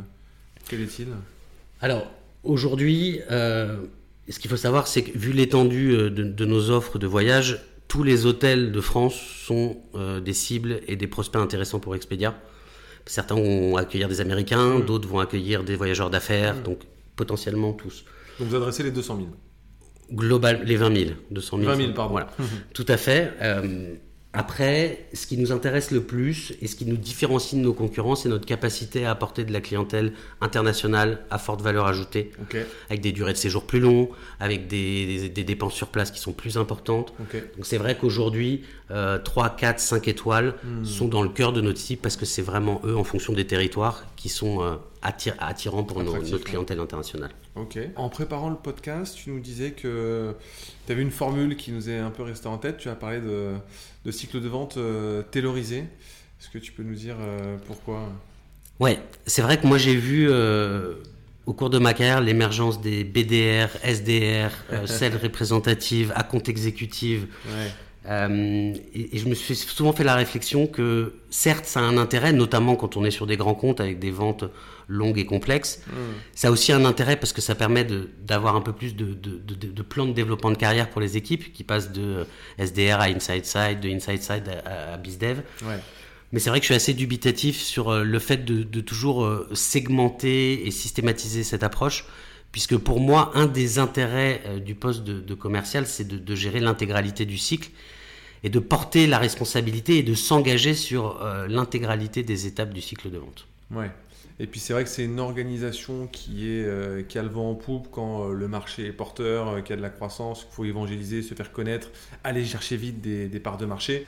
[0.69, 1.07] Quel est-il?
[1.81, 2.07] Alors,
[2.43, 3.81] aujourd'hui, euh,
[4.29, 8.03] ce qu'il faut savoir, c'est que vu l'étendue euh, de, nos offres de voyage, tous
[8.03, 9.75] les hôtels de France sont
[10.23, 12.39] des cibles et des prospects intéressants pour Expedia.
[13.05, 14.85] Certains vont accueillir des Américains, mmh.
[14.85, 16.63] d'autres vont accueillir des voyageurs d'affaires, mmh.
[16.63, 16.79] donc
[17.17, 18.05] potentiellement tous.
[18.39, 19.27] Donc vous adressez les 200 000
[20.13, 21.69] Global, les 20 000, 200 000.
[21.69, 22.11] 20 000, pardon.
[22.11, 22.29] Voilà,
[22.73, 23.33] tout à fait.
[23.41, 23.95] Euh,
[24.33, 28.15] après, ce qui nous intéresse le plus et ce qui nous différencie de nos concurrents,
[28.15, 32.31] c'est notre capacité à apporter de la clientèle internationale à forte valeur ajoutée,
[32.89, 34.07] avec des durées de séjour plus longues,
[34.39, 37.13] avec des, dépenses sur place qui sont plus importantes.
[37.57, 40.85] Donc c'est vrai qu'aujourd'hui, 3, 4, 5 étoiles hmm.
[40.85, 43.45] sont dans le cœur de notre site parce que c'est vraiment eux, en fonction des
[43.45, 47.31] territoires, qui sont euh, attirants pour notre clientèle internationale.
[47.55, 47.77] Ok.
[47.95, 50.33] En préparant le podcast, tu nous disais que
[50.85, 52.77] tu avais une formule qui nous est un peu restée en tête.
[52.77, 53.53] Tu as parlé de,
[54.05, 55.79] de cycle de vente euh, taylorisé.
[56.39, 58.09] Est-ce que tu peux nous dire euh, pourquoi?
[58.79, 60.95] Ouais, c'est vrai que moi j'ai vu euh,
[61.45, 64.51] au cours de ma carrière l'émergence des BDR, SDR,
[64.87, 67.27] celles représentatives, à compte exécutive.
[67.45, 67.69] Ouais.
[68.07, 72.33] Euh, et, je me suis souvent fait la réflexion que certes ça a un intérêt,
[72.33, 74.45] notamment quand on est sur des grands comptes avec des ventes
[74.87, 75.83] longues et complexes.
[75.87, 75.91] Mm.
[76.33, 77.85] Ça a aussi un intérêt parce que ça permet
[78.23, 81.15] d'avoir un peu plus de, de, de, de, plans de développement de carrière pour les
[81.15, 82.25] équipes qui passent de
[82.57, 85.41] SDR à Inside Side, de Inside Side à, à BizDev.
[85.63, 85.79] Ouais.
[86.31, 89.49] Mais c'est vrai que je suis assez dubitatif sur euh, le fait de, toujours euh,
[89.53, 92.05] segmenter et systématiser cette approche
[92.51, 97.25] puisque pour moi, un des intérêts euh, du poste de, commercial, c'est de, gérer l'intégralité
[97.25, 97.69] du cycle
[98.43, 103.09] et de porter la responsabilité et de s'engager sur euh, l'intégralité des étapes du cycle
[103.09, 103.47] de vente.
[103.71, 103.91] Ouais.
[104.39, 107.51] Et puis c'est vrai que c'est une organisation qui, est, euh, qui a le vent
[107.51, 111.21] en poupe quand le marché est porteur, qui a de la croissance, qu'il faut évangéliser,
[111.21, 111.89] se faire connaître,
[112.23, 114.07] aller chercher vite des parts de marché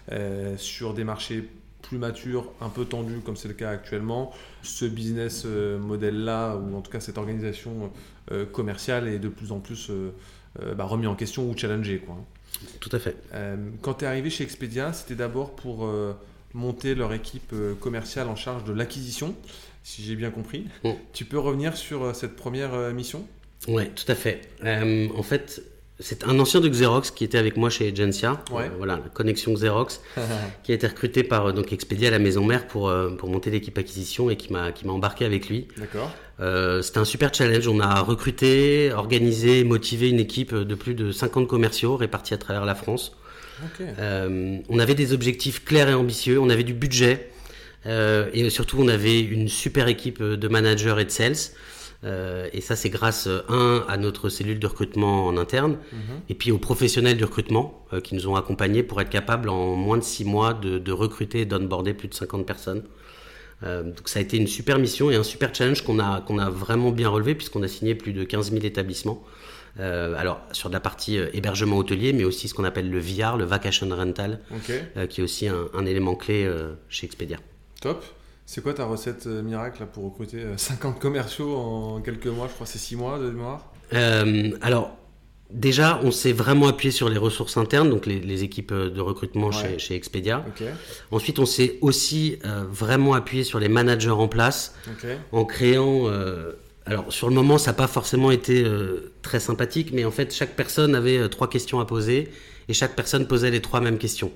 [0.57, 1.47] sur des marchés
[1.83, 4.31] plus matures, un peu tendus comme c'est le cas actuellement.
[4.63, 7.91] Ce business model-là, ou en tout cas cette organisation
[8.31, 10.13] euh, commercial est de plus en plus euh,
[10.61, 11.99] euh, bah, remis en question ou challengé.
[11.99, 12.15] Quoi.
[12.79, 13.17] Tout à fait.
[13.81, 15.89] quand tu es arrivé chez Expedia, c'était d'abord pour
[16.53, 19.35] monter leur équipe commerciale en charge de l'acquisition,
[19.81, 20.67] si j'ai bien compris.
[20.83, 20.91] Mm.
[21.13, 23.27] Tu peux revenir sur cette première mission?
[23.67, 24.41] Oui, tout à fait.
[24.63, 25.63] en fait,
[25.99, 28.43] c'est un ancien de Xerox qui était avec moi chez Agencia,
[28.77, 30.01] voilà, la connexion Xerox,
[30.63, 33.77] qui a été recruté par donc Expedia à la maison mère pour, pour monter l'équipe
[33.77, 35.67] acquisition et qui m'a embarqué avec lui.
[35.77, 36.11] D'accord.
[36.39, 37.67] Euh, c'était un super challenge.
[37.67, 42.65] On a recruté, organisé, motivé une équipe de plus de 50 commerciaux répartis à travers
[42.65, 43.15] la France.
[43.81, 47.29] Euh, on avait des objectifs clairs et ambitieux, on avait du budget
[47.85, 51.35] euh, et surtout on avait une super équipe de managers et de sales.
[52.05, 55.99] Et ça, c'est grâce, un, à notre cellule de recrutement en interne, mhm.
[56.29, 59.97] et puis aux professionnels du recrutement qui nous ont accompagnés pour être capables, en moins
[59.97, 62.83] de six mois, de, de recruter et d'onboarder plus de 50 personnes.
[63.61, 66.49] donc ça a été une super mission et un super challenge qu'on a, qu'on a
[66.49, 69.23] vraiment bien relevé, puisqu'on a signé plus de 15 000 établissements.
[69.79, 72.99] Euh, alors sur de la partie euh, hébergement hôtelier, mais aussi ce qu'on appelle le
[72.99, 74.39] VR, le Vacation Rental,
[74.69, 76.49] euh, qui est aussi un, élément clé
[76.89, 77.37] chez Expedia.
[77.81, 78.03] Top.
[78.45, 82.47] C'est quoi ta recette miracle pour recruter 50 commerciaux en quelques mois?
[82.47, 83.71] Je crois c'est 6 mois de mémoire.
[84.61, 84.97] alors
[85.51, 89.95] déjà, on s'est vraiment appuyé sur les ressources internes, donc les, équipes de recrutement chez,
[89.95, 90.43] Expedia.
[91.11, 94.75] Ensuite, on s'est aussi vraiment appuyé sur les managers en place
[95.31, 96.09] en créant
[96.85, 100.33] alors sur le moment, ça n'a pas forcément été euh, très sympathique, mais en fait,
[100.33, 102.29] chaque personne avait euh, trois questions à poser
[102.67, 104.31] et chaque personne posait les trois mêmes questions.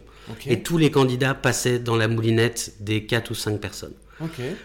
[0.46, 3.94] Et tous les candidats passaient dans la moulinette des quatre ou cinq personnes.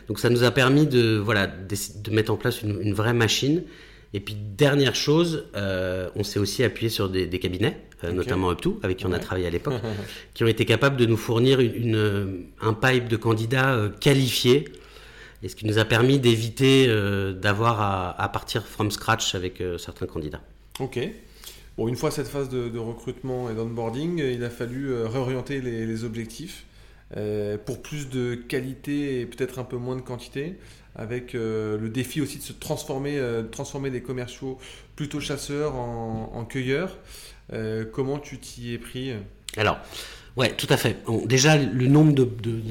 [0.09, 3.63] Donc ça nous a permis de, voilà, de, mettre en place une, vraie machine.
[4.15, 8.99] Et puis dernière chose, euh, on s'est aussi appuyé sur des, cabinets, notamment Up2, avec
[8.99, 9.81] qui on a travaillé à l'époque,
[10.35, 14.65] qui ont été capables de nous fournir une, un pipe de candidats qualifiés
[15.43, 17.81] et ce qui nous a permis d'éviter euh, d'avoir
[18.19, 20.41] à, partir from scratch avec euh, certains candidats.
[20.79, 20.99] Ok.
[21.77, 26.05] Bon, une fois cette phase de, recrutement et d'onboarding, il a fallu euh, réorienter les,
[26.05, 26.65] objectifs
[27.67, 30.57] pour plus de qualité et peut-être un peu moins de quantité,
[30.97, 34.57] avec le défi aussi de se transformer, transformer des commerciaux
[34.97, 36.97] plutôt chasseurs en, en cueilleurs.
[37.93, 39.13] comment tu t'y es pris?
[39.59, 39.79] Alors,
[40.37, 40.97] Ouais, tout à fait.
[41.27, 42.25] déjà, le nombre de,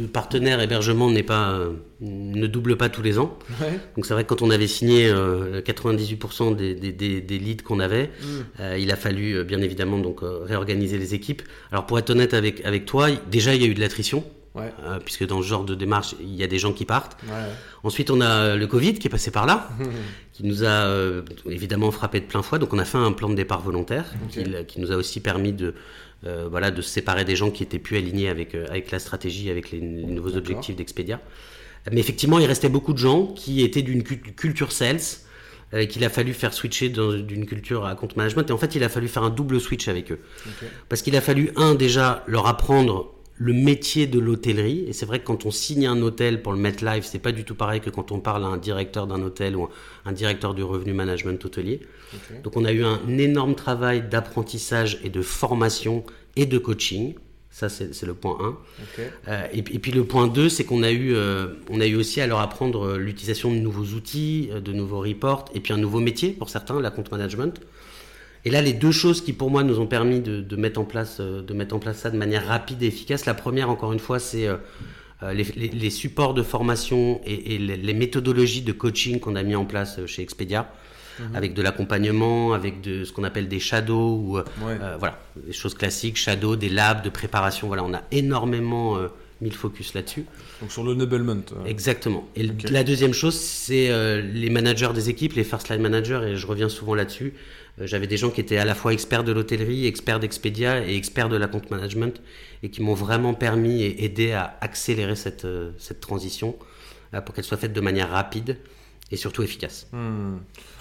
[0.08, 3.38] partenaires hébergement n'est pas, euh, ne double pas tous les ans.
[3.95, 8.26] Donc c'est vrai que quand on avait signé 98% euh, des, leads qu'on avait, mm.
[8.62, 11.43] euh, il a fallu bien évidemment donc réorganiser les équipes.
[11.71, 14.24] Alors pour être honnête avec avec toi, déjà il y a eu de l'attrition.
[15.06, 17.15] puisque dans ce genre de démarche, il y a des gens qui partent.
[17.84, 19.69] Ensuite, on a le Covid qui est passé par là,
[20.34, 20.89] qui nous a
[21.45, 22.60] évidemment frappé de plein fouet.
[22.60, 24.06] Donc, on a fait un plan de départ volontaire
[24.67, 25.74] qui nous a aussi permis de,
[26.25, 28.99] euh, voilà, de se séparer des gens qui étaient plus alignés avec, euh, avec la
[28.99, 31.19] stratégie, avec les, nouveaux objectifs d'Expedia.
[31.91, 34.99] Mais effectivement, il restait beaucoup de gens qui étaient d'une culture sales,
[35.73, 38.47] euh, qu'il a fallu faire switcher d'une culture à compte management.
[38.47, 40.19] Et en fait, il a fallu faire un double switch avec eux.
[40.89, 44.86] Parce qu'il a fallu, un, déjà, leur apprendre le métier de l'hôtellerie.
[44.88, 47.32] Et c'est vrai que quand on signe un hôtel pour le mettre live, c'est pas
[47.32, 49.67] du tout pareil que quand on parle à un directeur d'un hôtel ou
[50.06, 51.80] un directeur du revenu management hôtelier.
[52.43, 57.15] Donc on a eu un énorme travail d'apprentissage et de formation et de coaching.
[57.49, 58.58] Ça, c'est le point 1.
[59.27, 62.21] Euh, et, puis le point 2, c'est qu'on a, eu, euh, on a eu aussi
[62.21, 65.99] à leur apprendre euh, l'utilisation de nouveaux outils, de nouveaux reports, et puis un nouveau
[65.99, 67.60] métier pour certains, la compte management.
[68.43, 71.17] Et là, les deux choses qui pour moi nous ont permis de, mettre, en place,
[71.19, 73.99] euh, de mettre en place ça de manière rapide et efficace, la première, encore une
[73.99, 74.58] fois, c'est euh,
[75.23, 80.04] euh, les, supports de formation et, les, méthodologies de coaching qu'on a mis en place
[80.06, 80.71] chez Expedia.
[81.19, 81.36] Mhm.
[81.36, 84.39] avec de l'accompagnement, avec de ce qu'on appelle des shadows, ou,
[84.97, 87.67] voilà, des choses classiques, shadows, des labs de préparation.
[87.67, 88.97] Voilà, on a énormément
[89.41, 90.25] mis le focus là-dessus.
[90.62, 91.43] Donc sur le enablement.
[91.65, 92.27] Exactement.
[92.36, 93.89] Et la deuxième chose, c'est
[94.21, 97.34] les managers des équipes, les first line managers, et je reviens souvent là-dessus.
[97.80, 100.95] Euh, j'avais des gens qui étaient à la fois experts de l'hôtellerie, experts d'Expedia et
[100.95, 102.21] experts de la compte management
[102.63, 106.56] et qui m'ont vraiment permis et aidé à accélérer cette, euh, cette transition
[107.13, 108.58] euh, pour qu'elle soit faite de manière rapide
[109.12, 109.88] et surtout efficace.
[109.91, 110.38] Hmm.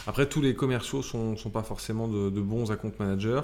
[0.07, 3.43] Après, tous les commerciaux ne sont, sont, pas forcément de, bons account managers.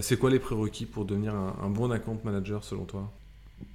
[0.00, 3.12] c'est quoi les prérequis pour devenir un, bon account manager selon toi?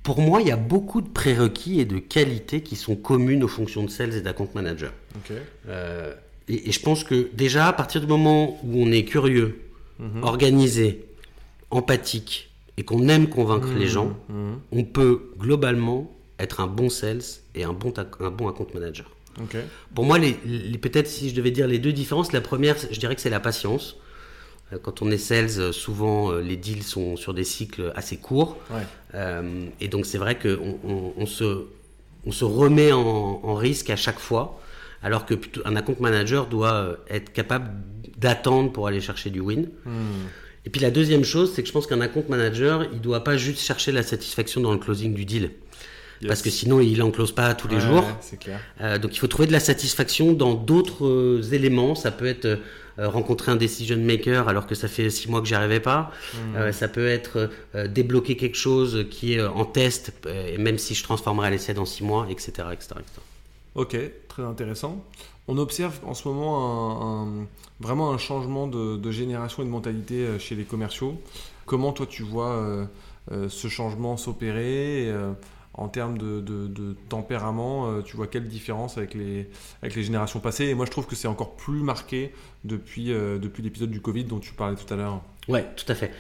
[0.04, 3.48] Pour moi, il y a beaucoup de prérequis et de qualités qui sont communes aux
[3.48, 4.92] fonctions de sales et d'account manager.
[5.18, 5.40] Okay.
[6.48, 9.60] Et, je pense que déjà, à partir du moment où on est curieux,
[10.00, 10.24] mhm.
[10.24, 11.06] organisé,
[11.72, 13.92] empathique et qu'on aime convaincre les mhm.
[13.92, 14.60] gens, mhm.
[14.72, 17.22] on peut globalement être un bon sales
[17.56, 19.10] et un bon, un bon account manager.
[19.96, 20.34] Pour moi, les,
[20.80, 23.40] peut-être si je devais dire les deux différences, la première, je dirais que c'est la
[23.40, 23.98] patience.
[24.74, 28.58] Euh, quand on est sales, souvent euh, les deals sont sur des cycles assez courts.
[29.14, 31.66] Euh, et donc c'est vrai qu'on on, se,
[32.26, 33.00] on se remet en,
[33.44, 34.60] en risque à chaque fois
[35.04, 37.70] alors que un account manager doit euh, être capable
[38.18, 39.70] d'attendre pour aller chercher du win.
[39.86, 39.92] Hmm.
[40.66, 43.36] Et puis la deuxième chose, c'est que je pense qu'un account manager, il doit pas
[43.36, 45.52] juste chercher la satisfaction dans le closing du deal.
[46.26, 48.06] Parce que sinon, il n'en close pas tous les jours.
[48.40, 48.62] Clair.
[48.80, 51.96] Euh, donc il faut trouver de la satisfaction dans d'autres euh, éléments.
[51.96, 52.60] Ça peut être
[52.98, 56.12] rencontrer un decision maker alors que ça fait six mois que j'y arrivais pas.
[56.34, 56.72] Hmm.
[56.72, 57.50] ça peut être
[57.88, 60.14] débloquer quelque chose qui est en test,
[60.60, 63.22] même si je transformerai l'essai dans six mois, etc., etc., etc.
[63.76, 65.04] Ok, très intéressant.
[65.48, 67.48] On observe en ce moment un,
[67.80, 71.20] vraiment un changement de, génération et de mentalité euh, chez les commerciaux.
[71.66, 72.86] Comment toi tu vois euh,
[73.32, 75.12] euh, ce changement s'opérer
[75.74, 79.50] en termes de, tempérament, tu vois quelle différence avec les,
[79.82, 82.32] avec les générations passées Et moi, je trouve que c'est encore plus marqué
[82.64, 85.22] depuis, depuis l'épisode du Covid dont tu parlais tout à l'heure.
[85.48, 86.12] Ouais, tout à fait.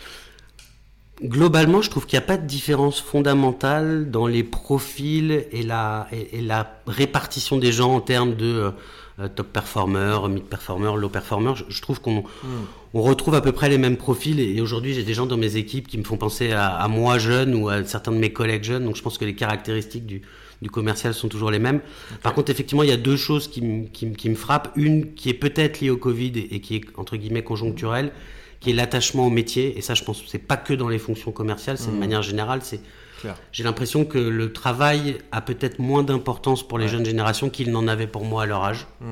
[1.21, 6.07] Globalement, je trouve qu'il n'y a pas de différence fondamentale dans les profils et la,
[6.11, 8.73] et, la répartition des gens en termes de
[9.19, 11.53] euh, top performer, mid performer, low performer.
[11.69, 12.65] Je, trouve qu'on hmm.
[12.93, 15.56] On retrouve à peu près les mêmes profils et, aujourd'hui j'ai des gens dans mes
[15.56, 18.86] équipes qui me font penser à, moi jeune ou à certains de mes collègues jeunes.
[18.86, 20.21] Donc je pense que les caractéristiques du,
[20.62, 21.82] du commercial sont toujours les mêmes.
[22.21, 24.71] Par contre, effectivement, il y a deux choses qui, qui, qui me frappent.
[24.75, 28.12] Une qui est peut-être liée au Covid et, et qui est entre guillemets conjoncturelle
[28.63, 29.77] qui est l'attachement au métier.
[29.77, 31.99] Et ça, je pense que c'est pas que dans les fonctions commerciales, c'est de mmh.
[31.99, 32.62] manière générale.
[32.63, 32.79] C'est
[33.53, 37.88] j'ai l'impression que le travail a peut-être moins d'importance pour les jeunes générations qu'il n'en
[37.88, 38.86] avait pour moi à leur âge.
[38.99, 39.06] Mmh.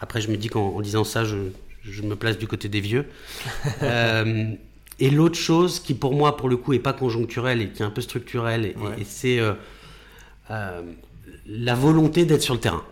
[0.00, 1.36] Après, je me dis qu'en disant ça, je,
[1.82, 3.06] je, me place du côté des vieux.
[3.82, 4.52] euh,
[4.98, 7.84] et l'autre chose qui, pour moi, pour le coup, est pas conjoncturelle et qui est
[7.84, 9.52] un peu structurelle, et, c'est euh,
[10.50, 10.82] euh,
[11.46, 12.84] la volonté d'être sur le terrain.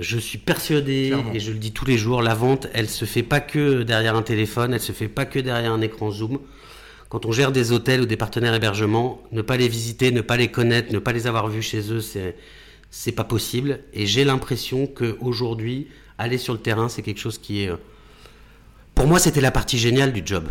[0.00, 3.22] Je suis persuadé, et je le dis tous les jours, la vente, elle se fait
[3.22, 6.38] pas que derrière un téléphone, elle se fait pas que derrière un écran Zoom.
[7.10, 10.38] Quand on gère des hôtels ou des partenaires hébergement, ne pas les visiter, ne pas
[10.38, 12.34] les connaître, ne pas les avoir vus chez eux, c'est
[12.90, 13.80] c'est pas possible.
[13.92, 15.88] Et j'ai l'impression qu'aujourd'hui,
[16.18, 17.76] aller sur le terrain, c'est quelque chose qui est euh,
[18.98, 20.48] pour moi, c'était la partie géniale du job.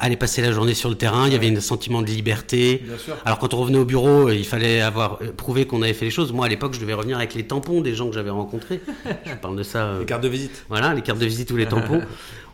[0.00, 2.82] Aller passer la journée sur le terrain, il y avait un sentiment de liberté.
[3.26, 6.10] Alors quand on revenait au bureau, il fallait avoir euh, prouvé qu'on avait fait les
[6.10, 6.32] choses.
[6.32, 8.80] Moi, à l'époque, je devais revenir avec les tampons des gens que j'avais rencontrés.
[9.26, 9.84] Je parle de ça.
[9.84, 10.64] Euh, les cartes de visite.
[10.70, 12.00] Voilà, les cartes de visite ou les tampons.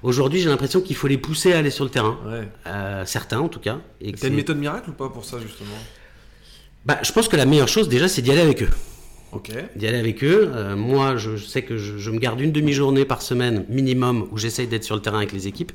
[0.03, 2.19] Aujourd'hui, j'ai l'impression qu'il faut les pousser à aller sur le terrain.
[2.67, 3.79] Euh, certains, en tout cas.
[4.21, 5.71] T'as une méthode miracle ou pas pour ça, justement?
[6.85, 8.71] Bah, Je pense que la meilleure chose, déjà, c'est d'y aller avec eux
[9.77, 10.51] d'y aller avec eux.
[10.55, 14.67] Euh, moi, je, sais que je, me garde une demi-journée par semaine minimum où j'essaye
[14.67, 15.73] d'être sur le terrain avec les équipes.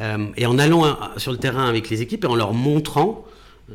[0.00, 3.24] Euh, et en allant euh, sur le terrain avec les équipes et en leur montrant,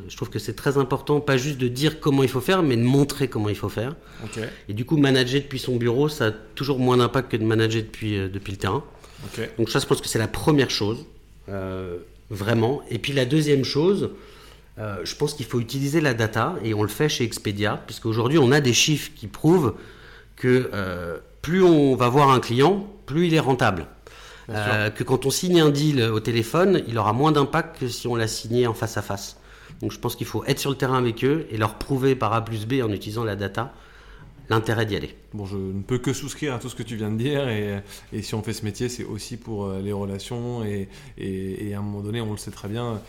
[0.07, 2.77] je trouve que c'est très important, pas juste de dire comment il faut faire, mais
[2.77, 3.95] de montrer comment il faut faire.
[4.67, 7.81] Et du coup, manager depuis son bureau, ça a toujours moins d'impact que de manager
[7.81, 8.83] depuis, depuis le terrain.
[9.57, 11.05] Donc ça, je pense que c'est la première chose,
[12.29, 12.83] vraiment.
[12.91, 14.11] Et puis la deuxième chose,
[14.79, 18.37] euh, je pense qu'il faut utiliser la data et on le fait chez Expedia, puisqu'aujourd'hui
[18.37, 19.75] on a des chiffres qui prouvent
[20.37, 23.87] que euh, plus on va voir un client, plus il est rentable.
[24.49, 28.07] Euh, que quand on signe un deal au téléphone, il aura moins d'impact que si
[28.07, 29.37] on l'a signé en face à face.
[29.81, 32.33] Donc je pense qu'il faut être sur le terrain avec eux et leur prouver par
[32.33, 33.73] A plus B en utilisant la data
[34.49, 35.15] l'intérêt d'y aller.
[35.35, 37.83] Bon, je ne peux que souscrire à tout ce que tu viens de dire et,
[38.11, 40.89] et si on fait ce métier, c'est aussi pour les relations et,
[41.19, 42.99] et, à un moment donné, on le sait très bien,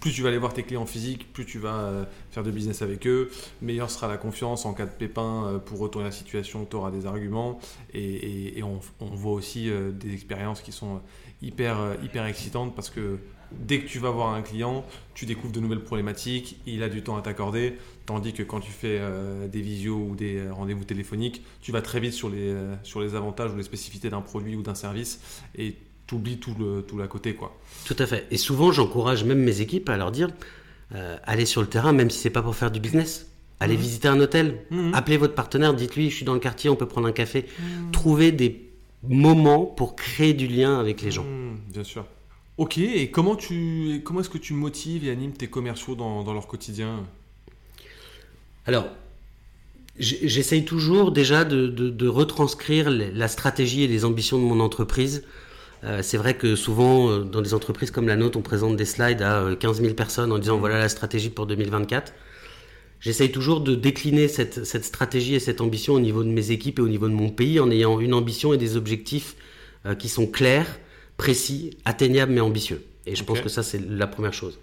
[0.00, 2.82] plus tu vas aller voir tes clients physiques, plus tu vas euh, faire de business
[2.82, 3.30] avec eux,
[3.62, 6.90] meilleure sera la confiance en cas de pépin euh, pour retourner la situation, tu auras
[6.90, 7.58] des arguments.
[7.94, 11.00] Et, on, voit aussi euh, des expériences qui sont
[11.42, 13.18] hyper, hyper excitantes parce que
[13.52, 14.84] dès que tu vas voir un client,
[15.14, 18.70] tu découvres de nouvelles problématiques, il a du temps à t'accorder, tandis que quand tu
[18.70, 19.00] fais
[19.48, 23.52] des visios ou des rendez-vous téléphoniques, tu vas très vite sur les, sur les avantages
[23.52, 25.76] ou les spécificités d'un produit ou d'un service et
[26.08, 27.56] t'oublies tout le tout l'à côté quoi.
[27.84, 28.26] Tout à fait.
[28.32, 30.30] Et souvent j'encourage même mes équipes à leur dire
[30.94, 33.30] euh, allez sur le terrain même si c'est pas pour faire du business.
[33.60, 33.80] Allez mhm.
[33.80, 34.94] visiter un hôtel, mhm.
[34.94, 37.46] appelez votre partenaire, dites-lui je suis dans le quartier, on peut prendre un café.
[37.60, 37.90] Mhm.
[37.92, 38.70] Trouvez des
[39.06, 41.26] moments pour créer du lien avec les gens.
[41.72, 42.04] bien sûr.
[42.56, 46.34] Ok, et comment, tu, comment est-ce que tu motives et animes tes commerciaux dans, dans
[46.34, 47.06] leur quotidien?
[48.66, 48.88] Alors,
[49.96, 55.24] j'essaye toujours déjà de, de, de, retranscrire la stratégie et les ambitions de mon entreprise
[56.02, 59.22] c'est vrai que souvent, euh, dans des entreprises comme la nôtre, on présente des slides
[59.22, 60.60] à 15 euh, 000 personnes en disant mmh.
[60.60, 62.12] voilà la stratégie pour 2024.
[63.00, 66.82] J'essaye toujours de décliner cette, stratégie et cette ambition au niveau de mes équipes et
[66.82, 69.36] au niveau de mon pays en ayant une ambition et des objectifs
[70.00, 70.66] qui sont clairs,
[71.16, 72.82] précis, atteignables mais ambitieux.
[73.06, 74.58] Et je pense que ça, c'est la première chose.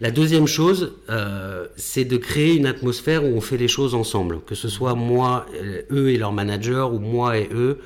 [0.00, 4.40] La deuxième chose, euh, c'est de créer une atmosphère où on fait les choses ensemble,
[4.46, 7.78] que ce soit moi, euh, eux et leurs managers, ou moi et eux.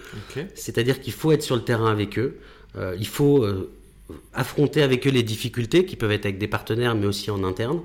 [0.54, 2.36] C'est-à-dire qu'il faut être sur le terrain avec eux.
[2.76, 3.46] Euh, il faut
[4.32, 7.80] affronter avec eux les difficultés qui peuvent être avec des partenaires, mais aussi en interne.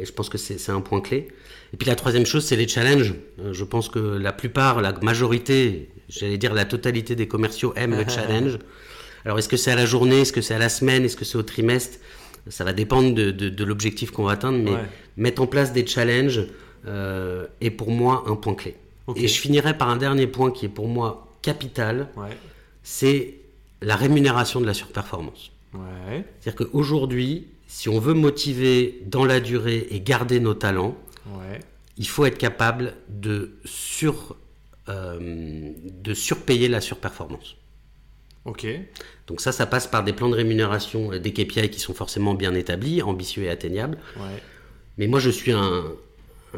[0.00, 1.28] et je pense que c'est un point clé.
[1.72, 3.14] Et puis la troisième chose, c'est les challenges.
[3.52, 8.04] je pense que la plupart, la majorité, j'allais dire la totalité des commerciaux aiment le
[8.08, 8.58] challenge.
[9.24, 11.24] Alors est-ce que c'est à la journée, est-ce que c'est à la semaine, est-ce que
[11.24, 11.98] c'est au trimestre?
[12.48, 14.76] Ça va dépendre de, de, l'objectif qu'on va atteindre, mais
[15.16, 16.42] mettre en place des challenges
[16.86, 18.76] euh, est pour moi un point clé.
[19.16, 22.08] Et je finirai par un dernier point qui est pour moi capital,
[22.82, 23.34] c'est
[23.82, 25.52] la rémunération de la surperformance.
[26.40, 30.96] C'est-à-dire qu'aujourd'hui, si on veut motiver dans la durée et garder nos talents,
[31.96, 34.36] il faut être capable de, sur,
[34.88, 37.56] euh, de surpayer la surperformance.
[38.44, 38.66] Ok.
[39.26, 42.34] Donc ça, ça passe par des plans de rémunération, euh, des KPI qui sont forcément
[42.34, 43.98] bien établis, ambitieux et atteignables.
[44.98, 45.84] Mais moi, je suis un,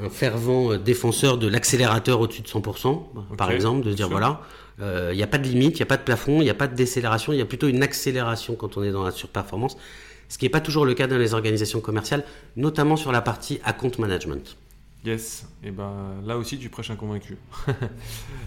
[0.00, 4.42] un fervent défenseur de l'accélérateur au-dessus de 100%, par exemple, de se dire voilà,
[4.80, 6.54] il n'y a pas de limite, il n'y a pas de plafond, il n'y a
[6.54, 9.78] pas de décélération, il y a plutôt une accélération quand on est dans la surperformance,
[10.28, 12.24] ce qui n'est pas toujours le cas dans les organisations commerciales,
[12.56, 14.56] notamment sur la partie account management.
[15.06, 17.36] Yes, et ben là aussi tu prêches un convaincu.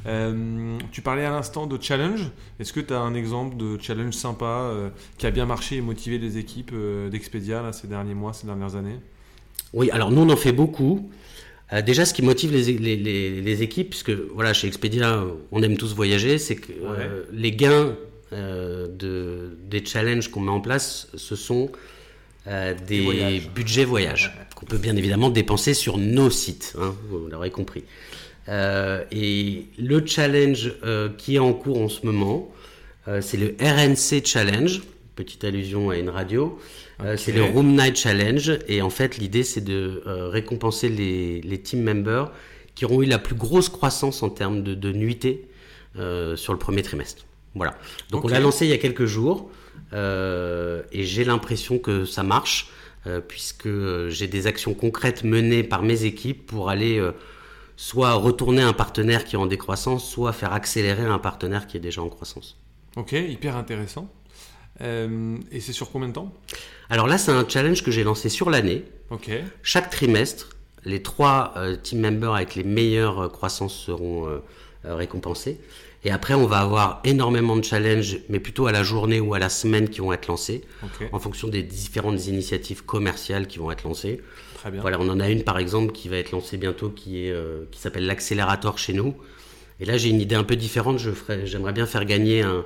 [0.08, 2.32] Euh, tu parlais à l'instant de challenge.
[2.60, 5.82] Est-ce que tu as un exemple de challenge sympa euh, qui a bien marché et
[5.82, 8.98] motivé les équipes euh, d'Expedia ces derniers mois, ces dernières années?
[9.74, 11.12] Oui, alors nous on en fait beaucoup.
[11.86, 16.38] déjà, ce qui motive les, les, équipes, puisque voilà, chez Expedia, on aime tous voyager,
[16.38, 16.72] c'est que
[17.32, 17.95] les gains
[18.32, 21.69] de, des challenges qu'on met en place, ce sont
[22.47, 27.52] euh, des, budgets voyage qu'on peut bien évidemment dépenser sur nos sites, hein, vous l'aurez
[27.52, 27.84] compris.
[28.47, 32.52] Euh, et le challenge euh, qui est en cours en ce moment,
[33.21, 34.84] c'est le RNC Challenge,
[35.15, 36.60] petite allusion à une radio.
[37.17, 41.82] c'est le Room Night Challenge et en fait l'idée c'est de récompenser les, les, team
[41.82, 42.32] members
[42.75, 45.47] qui auront eu la plus grosse croissance en termes de, de nuitées
[46.36, 47.25] sur le premier trimestre.
[47.56, 47.73] Voilà.
[48.12, 49.49] Donc on l'a lancé il y a quelques jours.
[49.93, 52.69] Euh, et j'ai l'impression que ça marche,
[53.08, 53.69] euh, puisque
[54.10, 57.12] j'ai des actions concrètes menées par mes équipes pour aller euh,
[57.78, 61.80] soit retourner un partenaire qui est en décroissance, soit faire accélérer un partenaire qui est
[61.80, 62.58] déjà en croissance.
[62.95, 64.12] Ok, hyper intéressant.
[64.82, 66.34] et c'est sur combien de temps?
[66.89, 68.86] Alors là, c'est un challenge que j'ai lancé sur l'année.
[69.10, 69.32] Ok.
[69.63, 70.49] Chaque trimestre,
[70.86, 74.41] les trois team members avec les meilleures croissances seront
[74.84, 75.60] récompensés.
[76.05, 79.39] Et après, on va avoir énormément de challenges, mais plutôt à la journée ou à
[79.39, 80.62] la semaine qui vont être lancés,
[81.12, 84.21] en fonction des différentes initiatives commerciales qui vont être lancées.
[84.55, 84.81] Très bien.
[84.81, 87.63] Voilà, on en a une par exemple qui va être lancée bientôt, qui est euh,
[87.71, 89.15] qui s'appelle l'accélérateur chez nous.
[89.81, 90.99] Et là, j'ai une idée un peu différente.
[90.99, 92.65] Je ferais, j'aimerais bien faire gagner un,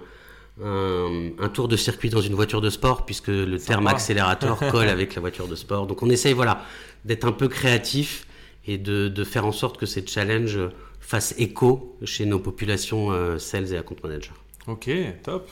[0.64, 5.16] un, tour de circuit dans une voiture de sport, puisque le terme accélérateur colle avec
[5.16, 5.86] la voiture de sport.
[5.86, 6.66] Donc, on essaye, voilà,
[7.06, 8.26] d'être un peu créatif
[8.66, 10.60] et de, de faire en sorte que ces challenges
[11.04, 14.32] fasse écho chez nos populations euh, sales et account managers.
[14.68, 14.90] Ok,
[15.22, 15.50] top.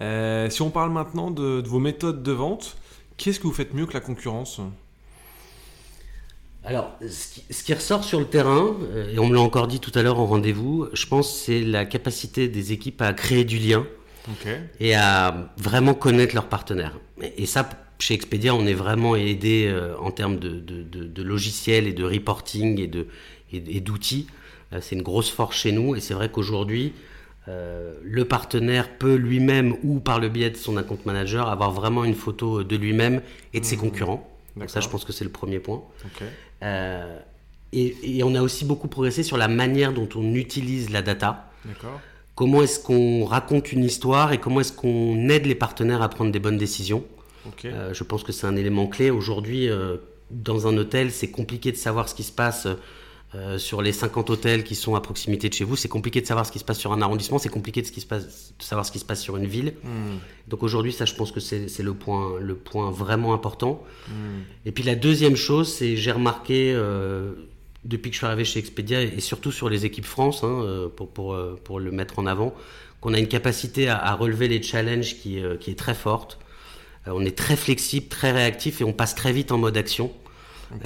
[0.00, 2.76] Euh, si on parle maintenant de, vos méthodes de vente,
[3.18, 4.60] qu'est-ce que vous faites mieux que la concurrence?
[6.64, 9.92] Alors, ce qui, ressort sur le terrain, euh, et on me l'a encore dit tout
[9.94, 13.86] à l'heure en rendez-vous, je pense c'est la capacité des équipes à créer du lien
[14.78, 16.98] et à vraiment connaître leurs partenaires.
[17.36, 22.04] Et, ça, chez Expedia, on est vraiment aidé en termes de, de, logiciels et de
[22.04, 22.78] reporting
[23.52, 24.39] et d'outils euh,
[24.80, 26.92] c'est une grosse force chez nous et c'est vrai qu'aujourd'hui,
[27.48, 32.04] euh, le partenaire peut lui-même ou par le biais de son account manager avoir vraiment
[32.04, 33.22] une photo de lui-même
[33.54, 33.80] et de ses mmh.
[33.80, 34.30] concurrents.
[34.56, 35.82] Donc ça, je pense que c'est le premier point.
[36.62, 37.18] Euh,
[37.72, 41.50] et, on a aussi beaucoup progressé sur la manière dont on utilise la data.
[42.34, 46.32] Comment est-ce qu'on raconte une histoire et comment est-ce qu'on aide les partenaires à prendre
[46.32, 47.04] des bonnes décisions.
[47.62, 49.10] je pense que c'est un élément clé.
[49.10, 49.68] Aujourd'hui,
[50.30, 52.66] dans un hôtel, c'est compliqué de savoir ce qui se passe
[53.36, 56.26] euh, sur les 50 hôtels qui sont à proximité de chez vous, c'est compliqué de
[56.26, 58.54] savoir ce qui se passe sur un arrondissement, c'est compliqué de, ce qui se passe,
[58.58, 59.74] de savoir ce qui se passe sur une ville.
[59.84, 60.18] Hmm.
[60.48, 63.84] Donc aujourd'hui, ça, je pense que c'est le point, le point vraiment important.
[64.08, 64.40] Hmm.
[64.66, 67.34] Et puis la deuxième chose, c'est j'ai remarqué euh,
[67.84, 70.88] depuis que je suis arrivé chez Expedia et surtout sur les équipes France, hein, euh,
[70.88, 72.52] pour, pour, pour, le mettre en avant,
[73.00, 76.40] qu'on a une capacité à, à relever les challenges qui, qui est très forte.
[77.06, 80.10] on est très flexible, très réactif et on passe très vite en mode action.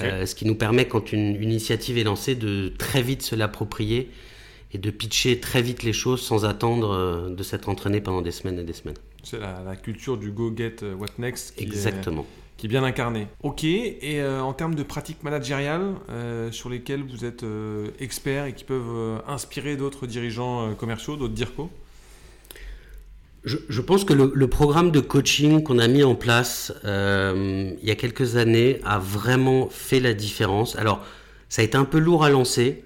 [0.01, 4.11] Euh, ce qui nous permet, quand une, initiative est lancée, de très vite se l'approprier
[4.73, 8.33] et de pitcher très vite les choses sans attendre euh, de s'être entraîné pendant des
[8.33, 8.97] semaines et des semaines.
[9.23, 12.23] C'est la, culture du go get euh, what next qui Exactement.
[12.23, 13.27] Est, qui est bien incarnée.
[13.43, 15.95] Ok, et en termes de pratiques managériales
[16.53, 17.45] sur lesquelles vous êtes
[17.99, 21.69] expert et qui peuvent inspirer d'autres dirigeants commerciaux, d'autres DIRCO
[23.45, 27.91] je, pense que le, programme de coaching qu'on a mis en place euh, il y
[27.91, 30.77] a quelques années a vraiment fait la différence.
[30.77, 31.05] Alors,
[31.51, 32.85] ça a été un peu lourd à lancer,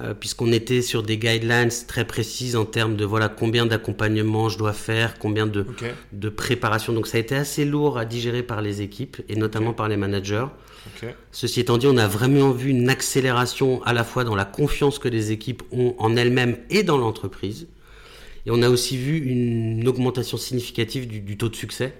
[0.00, 4.58] euh, puisqu'on était sur des guidelines très précises en termes de voilà combien d'accompagnement je
[4.58, 5.64] dois faire, combien de,
[6.12, 6.92] de préparation.
[6.92, 9.96] Donc, ça a été assez lourd à digérer par les équipes et notamment par les
[9.96, 10.46] managers.
[11.30, 14.98] Ceci étant dit, on a vraiment vu une accélération à la fois dans la confiance
[14.98, 17.68] que les équipes ont en elles-mêmes et dans l'entreprise.
[18.46, 21.94] Et on a aussi vu une augmentation significative du, taux de succès.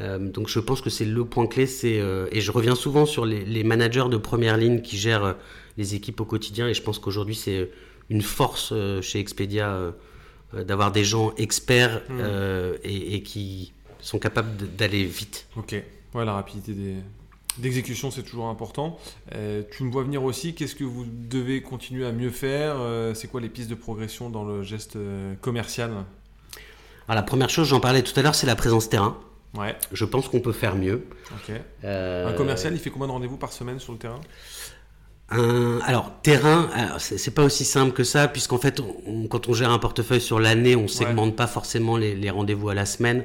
[0.00, 1.66] Euh, donc je pense que c'est le point clé.
[1.66, 5.32] C'est euh, et je reviens souvent sur les, managers de première ligne qui gèrent euh,
[5.76, 6.68] les équipes au quotidien.
[6.68, 7.70] Et je pense qu'aujourd'hui c'est
[8.08, 9.92] une force chez Expedia
[10.52, 12.20] d'avoir des gens experts hmm.
[12.82, 15.46] et, et, qui sont capables d'aller vite.
[15.56, 15.76] Ok.
[16.14, 16.96] Ouais, la rapidité des,
[17.58, 18.98] d'exécution, c'est toujours important.
[19.34, 22.76] Euh, tu me vois venir aussi, qu'est-ce que vous devez continuer à mieux faire?
[22.78, 25.90] Euh, C'est quoi les pistes de progression dans le geste euh, commercial?
[25.90, 26.04] Alors,
[27.08, 29.18] La première chose, j'en parlais tout à l'heure, c'est la présence terrain.
[29.56, 29.76] Ouais.
[29.92, 31.06] Je pense qu'on peut faire mieux.
[31.82, 34.20] Un commercial, il fait combien de rendez-vous par semaine sur le terrain?
[35.86, 38.82] Alors terrain, c'est pas aussi simple que ça, puisqu'en fait,
[39.28, 42.86] quand on gère un portefeuille sur l'année, on segmente pas forcément les, rendez-vous à la
[42.86, 43.24] semaine.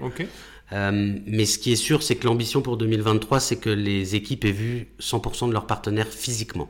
[0.72, 4.45] Euh, mais ce qui est sûr, c'est que l'ambition pour 2023, c'est que les équipes
[4.45, 6.70] aient vu 100% de leurs partenaires physiquement.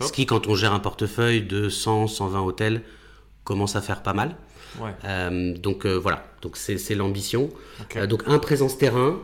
[0.00, 2.82] Ce qui, quand on gère un portefeuille de 100, 120 hôtels,
[3.44, 4.36] commence à faire pas mal.
[5.04, 7.50] Euh, donc euh, voilà, donc c'est l'ambition.
[8.08, 9.20] donc un présence terrain.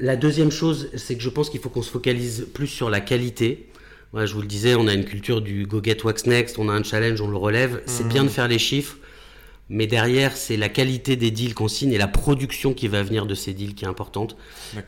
[0.00, 3.00] La deuxième chose, c'est que je pense qu'il faut qu'on se focalise plus sur la
[3.00, 3.68] qualité.
[4.14, 6.72] je vous le disais, on a une culture du go get what's next, on a
[6.72, 7.82] un challenge, on le relève.
[7.86, 8.34] C'est bien de mhm.
[8.34, 8.96] faire les chiffres,
[9.70, 13.26] mais derrière, c'est la qualité des deals qu'on signe et la production qui va venir
[13.26, 14.36] de ces deals qui est importante.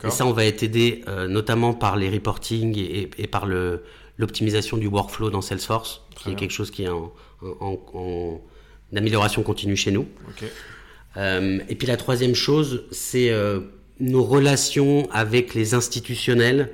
[0.03, 4.87] Et ça, on va être aidé euh, notamment par les reporting et, par l'optimisation du
[4.87, 7.13] workflow dans Salesforce, qui est quelque chose qui est en,
[8.95, 10.07] amélioration continue chez nous.
[11.17, 13.59] Euh, et puis la troisième chose, c'est euh,
[13.99, 16.71] nos relations avec les institutionnels.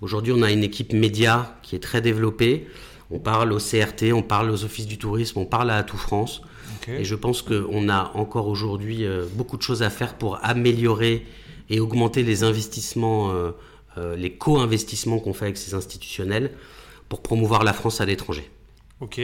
[0.00, 2.66] Aujourd'hui, on a une équipe média qui est très développée.
[3.10, 6.42] On parle au CRT, on parle aux offices du tourisme, on parle à Tout France.
[6.88, 11.26] Et je pense qu'on a encore aujourd'hui euh, beaucoup de choses à faire pour améliorer
[11.70, 13.52] et augmenter les investissements, euh,
[13.96, 16.52] euh, les co-investissements qu'on fait avec ces institutionnels
[17.08, 18.50] pour promouvoir la France à l'étranger.
[19.00, 19.20] Ok,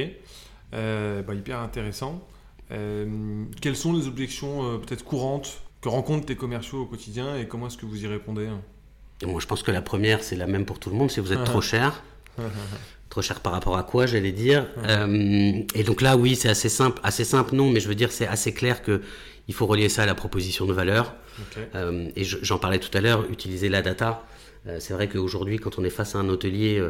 [0.72, 2.26] bah, hyper intéressant.
[2.68, 7.78] quelles sont les objections peut-être courantes que rencontrent tes commerciaux au quotidien et comment est-ce
[7.78, 8.48] que vous y répondez?
[9.26, 11.32] Moi, je pense que la première, c'est la même pour tout le monde, c'est vous
[11.32, 12.02] êtes trop cher.
[13.10, 14.66] trop cher par rapport à quoi, j'allais dire.
[14.86, 17.00] Euh, et donc là, oui, c'est assez simple.
[17.02, 19.02] Assez simple, non, mais je veux dire, c'est assez clair que
[19.48, 21.14] il faut relier ça à la proposition de valeur.
[21.74, 24.24] Euh, et j'en parlais tout à l'heure, utiliser la data.
[24.66, 26.82] Euh, c'est vrai qu'aujourd'hui, quand on est face à un hôtelier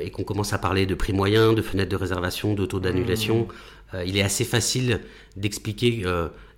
[0.00, 3.48] et qu'on commence à parler de prix moyen, de fenêtres de réservation, de taux d'annulation,
[3.92, 3.96] mmh.
[4.06, 5.00] il est assez facile
[5.36, 6.04] d'expliquer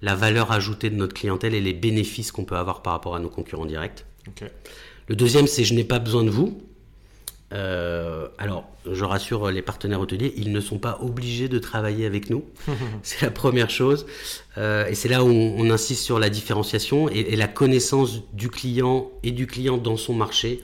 [0.02, 3.18] la valeur ajoutée de notre clientèle et les bénéfices qu'on peut avoir par rapport à
[3.18, 4.04] nos concurrents directs.
[5.08, 6.67] Le deuxième, c'est je n'ai pas besoin de vous.
[7.54, 12.30] Euh, alors, je rassure les partenaires hôteliers, ils ne sont pas obligés de travailler avec
[12.30, 12.44] nous.
[13.02, 14.06] c'est la première chose.
[14.58, 19.10] Euh, et c'est là où on, insiste sur la différenciation et, la connaissance du client
[19.22, 20.62] et du client dans son marché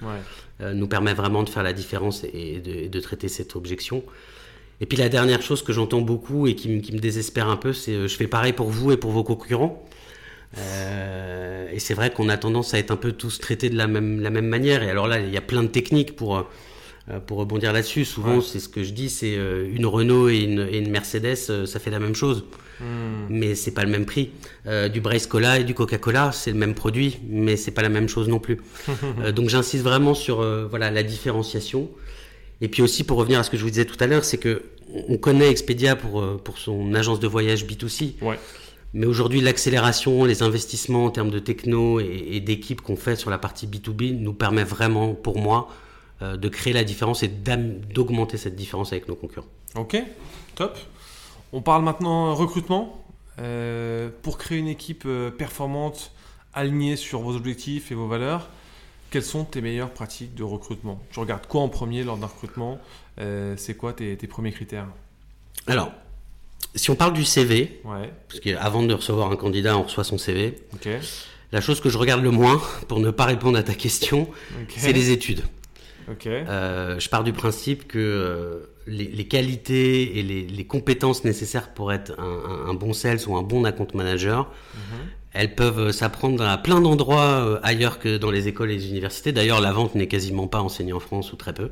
[0.60, 4.02] euh, nous permet vraiment de faire la différence et de traiter cette objection.
[4.80, 8.08] Et puis la dernière chose que j'entends beaucoup et qui, me désespère un peu, c'est
[8.08, 9.84] je fais pareil pour vous et pour vos concurrents.
[10.56, 14.20] Et c'est vrai qu'on a tendance à être un peu tous traités de la même,
[14.20, 14.82] la même manière.
[14.82, 16.46] Et alors là, il y a plein de techniques pour,
[17.26, 18.04] pour rebondir là-dessus.
[18.04, 21.36] Souvent, c'est ce que je dis, c'est une Renault et une, et une Mercedes,
[21.66, 22.44] ça fait la même chose.
[22.80, 23.26] Hmm.
[23.28, 24.30] Mais c'est pas le même prix.
[24.92, 28.08] du Brace Cola et du Coca-Cola, c'est le même produit, mais c'est pas la même
[28.08, 28.60] chose non plus.
[29.34, 31.90] donc j'insiste vraiment sur voilà la différenciation.
[32.60, 34.38] Et puis aussi, pour revenir à ce que je vous disais tout à l'heure, c'est
[34.38, 34.62] que
[35.08, 38.14] on connaît Expedia pour, euh, pour son agence de voyage B2C.
[38.96, 43.38] Mais aujourd'hui, l'accélération, les investissements en termes de techno et, d'équipe qu'on fait sur la
[43.38, 45.74] partie B2B nous permet vraiment, pour moi, euh,
[46.20, 49.46] de créer la différence et d'augmenter cette différence avec nos concurrents.
[49.74, 49.96] Ok,
[50.54, 50.78] top.
[51.52, 53.00] On parle maintenant recrutement.
[53.40, 56.12] Euh, pour créer une équipe performante,
[56.54, 58.48] alignée sur vos objectifs et vos valeurs,
[59.10, 61.00] quelles sont tes meilleures pratiques de recrutement?
[61.12, 62.80] Tu regardes quoi en premier lors d'un recrutement?
[63.20, 64.88] Euh, C'est quoi tes, premiers critères?
[65.68, 65.92] Alors,
[66.74, 70.58] si on parle du CV, parce qu'avant de recevoir un candidat, on reçoit son CV.
[71.52, 74.28] La chose que je regarde le moins, pour ne pas répondre à ta question,
[74.76, 75.44] c'est les études.
[76.26, 82.18] Euh, je pars du principe que euh, les, qualités et les, compétences nécessaires pour être
[82.18, 85.08] un, bon sales ou un bon account manager, mhm.
[85.34, 89.32] Elles peuvent s'apprendre à plein d'endroits euh, ailleurs que dans les écoles et les universités.
[89.32, 91.70] D'ailleurs, la vente n'est quasiment pas enseignée en France ou très peu.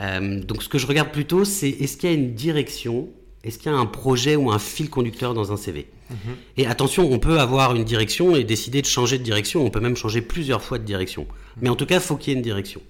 [0.00, 3.08] Euh, donc, ce que je regarde plutôt, c'est est-ce qu'il y a une direction,
[3.42, 6.16] est-ce qu'il y a un projet ou un fil conducteur dans un CV mhm.
[6.56, 9.66] Et attention, on peut avoir une direction et décider de changer de direction.
[9.66, 11.26] On peut même changer plusieurs fois de direction.
[11.60, 12.80] Mais en tout cas, il faut qu'il y ait une direction.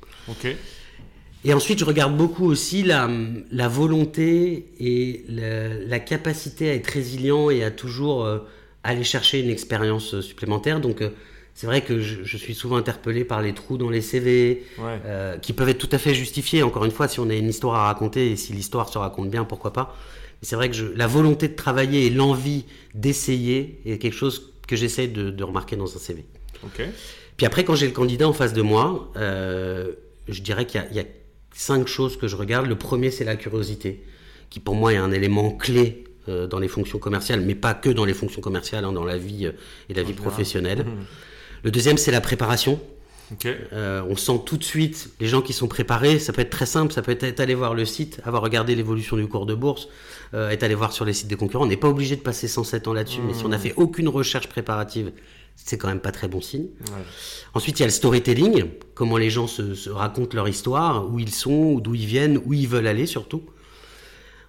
[1.45, 3.09] Et ensuite, je regarde beaucoup aussi la,
[3.53, 8.41] la volonté et la, la, capacité à être résilient et à toujours euh,
[8.83, 10.81] aller chercher une expérience euh, supplémentaire.
[10.81, 11.11] Donc, euh,
[11.55, 15.53] c'est vrai que je, suis souvent interpellé par les trous dans les CV, euh, qui
[15.53, 16.63] peuvent être tout à fait justifiés.
[16.63, 19.29] Encore une fois, si on a une histoire à raconter et si l'histoire se raconte
[19.29, 19.97] bien, pourquoi pas.
[20.41, 22.65] c'est vrai que je, la volonté de travailler et l'envie
[22.95, 26.25] d'essayer est quelque chose que j'essaie de, remarquer dans un CV.
[27.37, 29.11] Puis après, quand j'ai le candidat en face de moi,
[30.29, 31.05] je dirais qu'il y, y, a
[31.55, 32.67] cinq choses que je regarde.
[32.67, 34.05] Le premier, c'est la curiosité,
[34.51, 37.89] qui pour moi est un élément clé euh, dans les fonctions commerciales, mais pas que
[37.89, 39.53] dans les fonctions commerciales, hein, dans la vie euh,
[39.89, 40.81] et la vie professionnelle.
[40.81, 41.05] Mhm.
[41.63, 42.81] Le deuxième, c'est la préparation.
[43.45, 46.19] Euh, on sent tout de suite les gens qui sont préparés.
[46.19, 46.93] Ça peut être très simple.
[46.93, 49.89] Ça peut être aller voir le site, avoir regardé l'évolution du cours de bourse,
[50.33, 51.65] être allé voir sur les sites des concurrents.
[51.65, 53.21] On n'est pas obligé de passer 107 ans là-dessus.
[53.27, 55.13] Mais si on n'a fait aucune recherche préparative
[55.65, 56.69] c'est quand même pas très bon signe.
[57.53, 61.35] Ensuite, il y a le storytelling, comment les gens se, racontent leur histoire, où ils
[61.35, 63.43] sont, d'où ils viennent, où ils veulent aller surtout.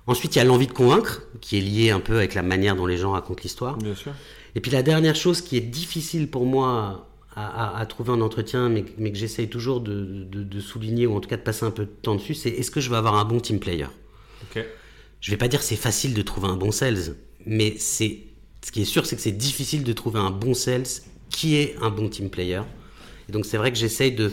[0.07, 2.75] Ensuite, il y a l'envie de convaincre, qui est liée un peu avec la manière
[2.75, 3.77] dont les gens racontent l'histoire.
[3.77, 4.13] Bien sûr.
[4.55, 8.83] Et puis la dernière chose qui est difficile pour moi à, trouver en entretien, mais,
[8.83, 12.15] que j'essaye toujours de, souligner, ou en tout cas de passer un peu de temps
[12.15, 13.87] dessus, c'est est-ce que je vais avoir un bon team player?
[14.43, 14.63] Ok.
[15.21, 18.19] Je vais pas dire c'est facile de trouver un bon sales, mais c'est
[18.61, 20.83] ce qui est sûr, c'est que c'est difficile de trouver un bon sales
[21.29, 22.61] qui est un bon team player.
[23.27, 24.31] Et donc c'est vrai que j'essaye de,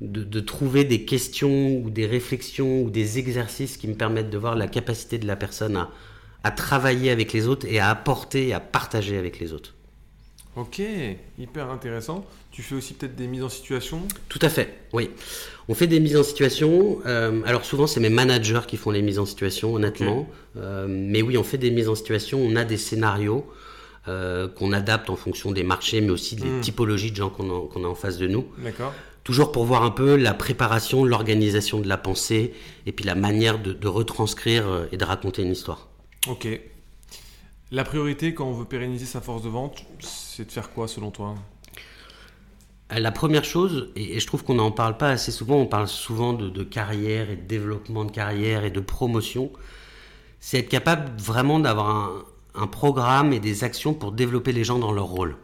[0.00, 4.54] de, trouver des questions ou des réflexions ou des exercices qui me permettent de voir
[4.54, 5.90] la capacité de la personne à,
[6.44, 9.74] à travailler avec les autres et à apporter à partager avec les autres.
[10.54, 10.80] Ok,
[11.38, 12.24] hyper intéressant.
[12.56, 14.00] Tu fais aussi peut-être des mises en situation?
[14.30, 15.10] Tout à fait, oui.
[15.68, 17.00] On fait des mises en situation.
[17.04, 20.26] Euh, alors souvent, c'est mes managers qui font les mises en situation, honnêtement.
[20.56, 22.38] Euh, mais oui, on fait des mises en situation.
[22.40, 23.46] On a des scénarios
[24.08, 26.60] euh, qu'on adapte en fonction des marchés, mais aussi des hmm.
[26.62, 28.46] typologies de gens qu'on a, a, en face de nous.
[28.56, 28.94] D'accord.
[29.22, 32.54] Toujours pour voir un peu la préparation, l'organisation de la pensée,
[32.86, 35.88] et puis la manière de, de retranscrire et de raconter une histoire.
[36.26, 36.48] Ok.
[37.70, 41.10] La priorité quand on veut pérenniser sa force de vente, c'est de faire quoi selon
[41.10, 41.34] toi?
[42.90, 46.32] La première chose, et je trouve qu'on n'en parle pas assez souvent, on parle souvent
[46.32, 49.50] de, carrière et de développement de carrière et de promotion,
[50.38, 52.12] c'est être capable vraiment d'avoir
[52.54, 55.36] un, programme et des actions pour développer les gens dans leur rôle.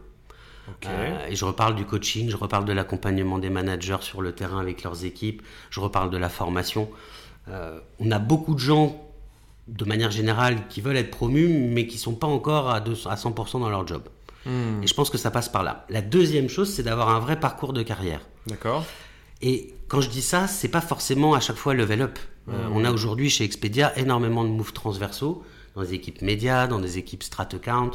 [0.87, 4.59] Euh, et je reparle du coaching, je reparle de l'accompagnement des managers sur le terrain
[4.59, 6.89] avec leurs équipes, je reparle de la formation.
[7.49, 8.99] Euh, on a beaucoup de gens,
[9.67, 13.15] de manière générale, qui veulent être promus, mais qui ne sont pas encore à, à
[13.15, 14.03] 100% dans leur job.
[14.45, 14.83] Hmm.
[14.83, 15.85] Et je pense que ça passe par là.
[15.89, 18.21] La deuxième chose, c'est d'avoir un vrai parcours de carrière.
[18.47, 18.85] D'accord.
[19.41, 22.19] Et quand je dis ça, c'est pas forcément à chaque fois level up.
[22.49, 22.73] Euh, hmm.
[22.73, 25.43] on a aujourd'hui chez Expedia énormément de moves transversaux
[25.75, 27.91] dans des équipes médias, dans des équipes strat account.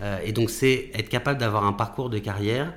[0.00, 2.72] Euh, et donc c'est être capable d'avoir un parcours de carrière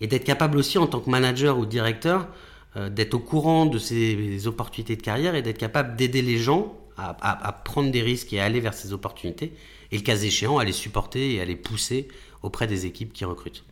[0.00, 2.28] et d'être capable aussi en tant que manager ou directeur
[2.76, 6.74] euh, d'être au courant de ces opportunités de carrière et d'être capable d'aider les gens
[6.96, 9.52] à, à, prendre des risques et à aller vers ces opportunités
[9.92, 12.08] et le cas échéant à les supporter et à les pousser
[12.42, 13.64] auprès des équipes qui recrutent.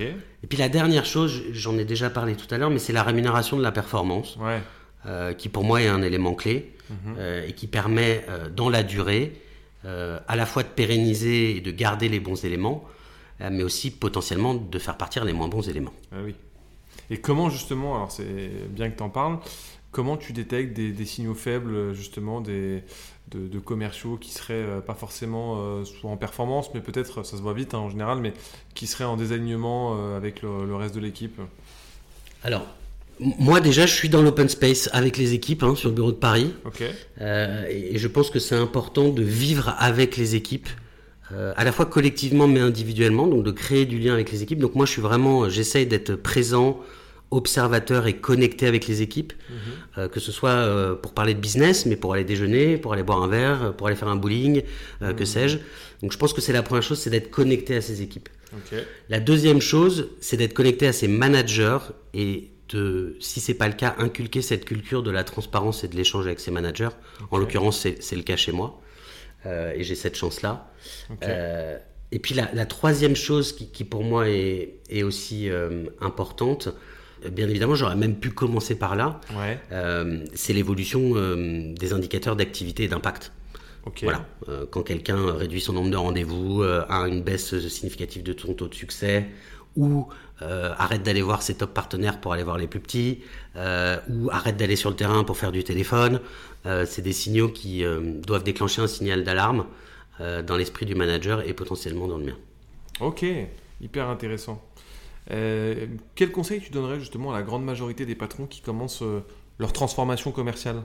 [0.00, 3.02] Et puis la dernière chose, j'en ai déjà parlé tout à l'heure, mais c'est la
[3.02, 4.38] rémunération de la performance,
[5.06, 6.96] euh, qui pour moi est un élément clé mhm.
[7.18, 9.40] euh, et qui permet euh, dans la durée
[10.26, 12.82] à la fois de pérenniser et de garder les bons éléments,
[13.38, 15.92] mais aussi potentiellement de faire partir les moins bons éléments.
[16.10, 16.34] Ah oui.
[17.08, 19.38] Et comment justement, alors c'est bien que tu en parles,
[19.92, 22.82] comment tu détectes des signaux faibles justement des
[23.30, 27.42] de, commerciaux qui seraient euh, pas forcément euh, soit en performance, mais peut-être, ça se
[27.42, 28.32] voit vite hein, en général, mais
[28.74, 31.40] qui seraient en désalignement euh, avec le, reste de l'équipe
[32.44, 32.66] Alors,
[33.18, 36.16] moi déjà, je suis dans l'open space avec les équipes hein, sur le bureau de
[36.16, 36.52] Paris.
[36.80, 40.68] et, je pense que c'est important de vivre avec les équipes.
[41.32, 44.60] à la fois collectivement mais individuellement, donc de créer du lien avec les équipes.
[44.60, 46.78] Donc moi je suis vraiment, j'essaye d'être présent,
[47.30, 49.56] observateur et connecté avec les équipes, mhm.
[49.98, 53.02] euh, que ce soit euh, pour parler de business, mais pour aller déjeuner, pour aller
[53.02, 54.62] boire un verre, pour aller faire un bowling,
[55.02, 55.26] euh, que mhm.
[55.26, 55.58] sais-je.
[56.02, 58.28] Donc je pense que c'est la première chose, c'est d'être connecté à ces équipes.
[59.10, 61.78] La deuxième chose, c'est d'être connecté à ses managers
[62.14, 65.96] et de, si c'est pas le cas, inculquer cette culture de la transparence et de
[65.96, 66.88] l'échange avec ses managers.
[67.30, 68.80] En l'occurrence, c'est le cas chez moi.
[69.44, 70.72] et j'ai cette chance-là.
[71.20, 75.50] et puis la, troisième chose qui, qui, pour moi est, est aussi
[76.00, 76.70] importante,
[77.30, 79.20] bien évidemment, j'aurais même pu commencer par là.
[79.72, 83.32] Euh, c'est l'évolution euh, des indicateurs d'activité et d'impact.
[84.02, 84.26] Voilà.
[84.48, 88.68] Euh, quand quelqu'un réduit son nombre de rendez-vous, a une baisse significative de son taux
[88.68, 89.26] de succès,
[89.76, 90.08] ou
[90.40, 93.20] arrête d'aller voir ses top partenaires pour aller voir les plus petits,
[93.56, 96.20] ou arrête d'aller sur le terrain pour faire du téléphone,
[96.64, 97.84] c'est des signaux qui
[98.26, 99.66] doivent déclencher un signal d'alarme
[100.18, 102.36] dans l'esprit du manager et potentiellement dans le mien.
[103.00, 103.24] Ok,
[103.80, 104.65] hyper intéressant.
[105.30, 109.20] Euh, quel conseil tu donnerais justement à la grande majorité des patrons qui commencent euh,
[109.58, 110.82] leur transformation commerciale?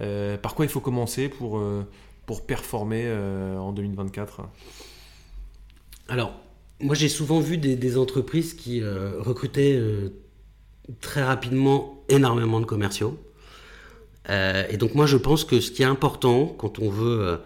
[0.00, 1.62] Euh, Par quoi il faut commencer pour,
[2.26, 3.10] pour performer
[3.58, 4.42] en 2024
[6.08, 6.34] Alors,
[6.80, 9.80] moi j'ai souvent vu des, entreprises qui recrutaient
[11.00, 13.18] très rapidement énormément de commerciaux.
[14.28, 17.40] et donc moi je pense que ce qui est important quand on veut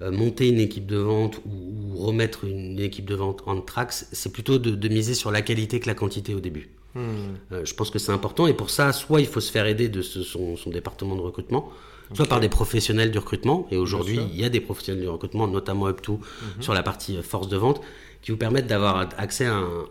[0.00, 4.58] monter une équipe de vente ou, remettre une équipe de vente en tracks, c'est plutôt
[4.58, 6.70] de, miser sur la qualité que la quantité au début.
[6.94, 7.36] Hmm.
[7.52, 9.88] Euh, je pense que c'est important et pour ça, soit il faut se faire aider
[9.88, 11.70] de son, département de recrutement,
[12.14, 13.68] soit par des professionnels du recrutement.
[13.70, 16.62] Et aujourd'hui, il y a des professionnels du recrutement, notamment UpTo, mhm.
[16.62, 17.80] sur la partie euh, force de vente,
[18.22, 19.86] qui vous permettent d'avoir accès à un,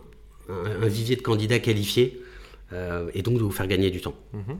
[0.82, 2.20] vivier de candidats qualifiés
[3.14, 4.14] et donc de vous faire gagner du temps.
[4.32, 4.58] Mhm.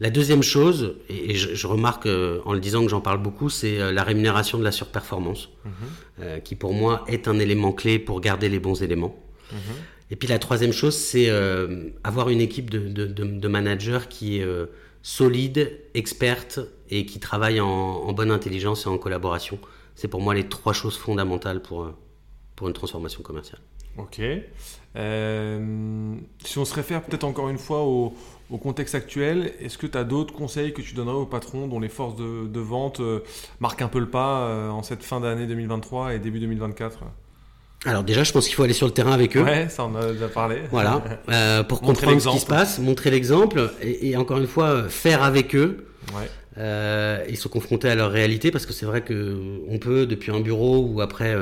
[0.00, 3.80] La deuxième chose, et je, remarque euh, en le disant que j'en parle beaucoup, c'est
[3.80, 5.72] euh, la rémunération de la surperformance, mhm.
[6.20, 9.16] euh, qui pour moi est un élément clé pour garder les bons éléments.
[10.10, 11.30] Et puis la troisième chose, c'est
[12.04, 14.46] avoir une équipe de, de, managers qui est
[15.02, 19.58] solide, experte et qui travaille en, bonne intelligence et en collaboration.
[19.94, 21.90] C'est pour moi les trois choses fondamentales pour,
[22.56, 23.60] pour une transformation commerciale.
[23.96, 24.20] Ok.
[26.44, 28.14] Si on se réfère peut-être encore une fois au,
[28.56, 31.90] contexte actuel, est-ce que tu as d'autres conseils que tu donnerais aux patrons dont les
[31.90, 33.20] forces de, vente euh,
[33.60, 37.00] marquent un peu le pas euh, en cette fin d'année 2023 et début 2024
[37.86, 39.42] alors déjà, je pense qu'il faut aller sur le terrain avec eux.
[39.44, 40.62] Ouais, ça on a déjà parlé.
[40.72, 41.00] Voilà,
[41.68, 45.86] pour comprendre ce qui se passe, montrer l'exemple et, encore une fois faire avec eux.
[46.12, 47.26] Ouais.
[47.28, 50.40] ils sont confrontés à leur réalité parce que c'est vrai que on peut depuis un
[50.40, 51.36] bureau ou après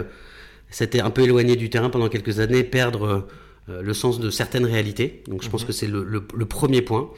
[0.70, 3.20] s'était un peu éloigné du terrain pendant quelques années, perdre euh,
[3.68, 5.22] le sens de certaines réalités.
[5.28, 5.66] Donc je pense mhm.
[5.66, 7.10] que c'est le, premier point.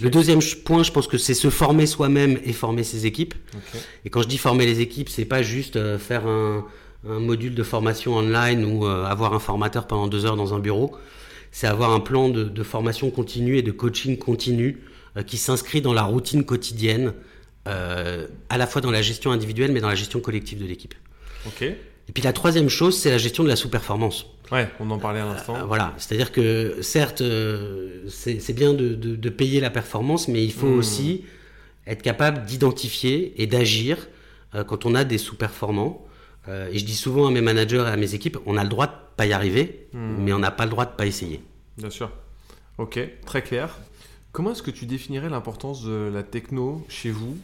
[0.00, 3.34] Le deuxième point, je pense que c'est se former soi-même et former ses équipes.
[4.04, 6.66] Et quand je dis former les équipes, c'est pas juste euh, faire un,
[7.02, 10.94] module de formation online ou euh, avoir un formateur pendant deux heures dans un bureau.
[11.50, 14.82] C'est avoir un plan de, formation continue et de coaching continu
[15.26, 17.14] qui s'inscrit dans la routine quotidienne,
[17.64, 20.94] à la fois dans la gestion individuelle mais dans la gestion collective de l'équipe.
[21.46, 21.64] Ok.
[22.10, 24.26] Et puis la troisième chose, c'est la gestion de la sous-performance.
[24.50, 25.54] Ouais, on en parlait à l'instant.
[25.54, 30.66] Euh, voilà, c'est-à-dire que certes, euh, c'est bien de, payer la performance, mais il faut
[30.66, 30.78] hmm.
[30.78, 31.24] aussi
[31.86, 34.08] être capable d'identifier et d'agir
[34.56, 36.04] euh, quand on a des sous-performants.
[36.48, 38.88] et je dis souvent à mes managers et à mes équipes, on a le droit
[38.88, 40.16] de pas y arriver, hmm.
[40.18, 41.40] mais on n'a pas le droit de pas essayer.
[41.78, 42.10] Bien sûr.
[42.78, 43.78] Ok, très clair.
[44.32, 47.38] Comment est-ce que tu définirais l'importance de la techno chez vous?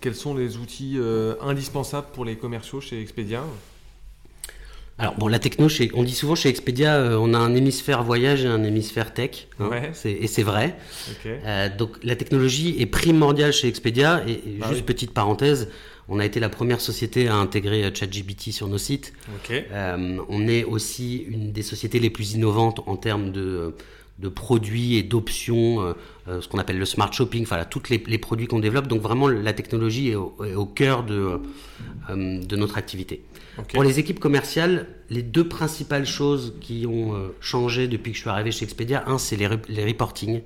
[0.00, 0.96] Quels sont les outils
[1.40, 3.42] indispensables pour les commerciaux chez Expedia?
[4.98, 8.44] Alors bon, la techno, on dit souvent chez Expedia, euh, on a un hémisphère voyage
[8.44, 9.70] et un hémisphère tech, hein,
[10.04, 10.76] et c'est vrai.
[11.26, 14.22] Euh, donc la technologie est primordiale chez Expedia.
[14.28, 15.70] Et, bah juste petite parenthèse,
[16.08, 19.12] on a été la première société à intégrer euh, ChatGPT sur nos sites.
[20.28, 23.74] on est aussi une des sociétés les plus innovantes en termes de
[24.18, 25.94] de produits et d'options,
[26.28, 28.86] ce qu'on appelle le smart shopping, enfin tous les, produits qu'on développe.
[28.86, 31.40] Donc vraiment, la technologie est au, cœur de,
[32.08, 33.22] de notre activité.
[33.72, 38.22] Pour les équipes commerciales, les deux principales choses qui ont euh, changé depuis que je
[38.22, 40.42] suis arrivé chez Expedia, un, c'est les, les reportings.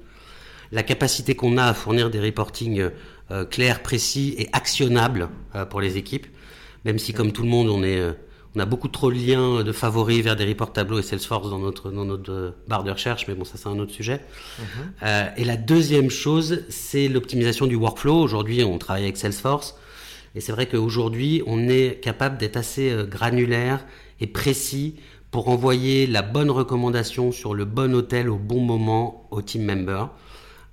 [0.73, 2.91] La capacité qu'on a à fournir des reportings euh,
[3.31, 5.29] euh, clairs, précis et actionnables
[5.71, 6.27] pour les équipes.
[6.85, 8.01] Même si, comme tout le monde, on est
[8.55, 11.59] on a beaucoup trop de liens de favoris vers des reports tableaux et Salesforce dans
[11.59, 14.21] notre, dans notre barre de recherche, mais bon, ça c'est un autre sujet.
[14.59, 15.33] Mhm.
[15.37, 18.19] et la deuxième chose, c'est l'optimisation du workflow.
[18.19, 19.77] Aujourd'hui, on travaille avec Salesforce.
[20.37, 23.85] Et c'est vrai qu'aujourd'hui, on est capable d'être assez euh, granulaire
[24.21, 24.97] et précis
[25.31, 30.11] pour envoyer la bonne recommandation sur le bon hôtel au bon moment au team member.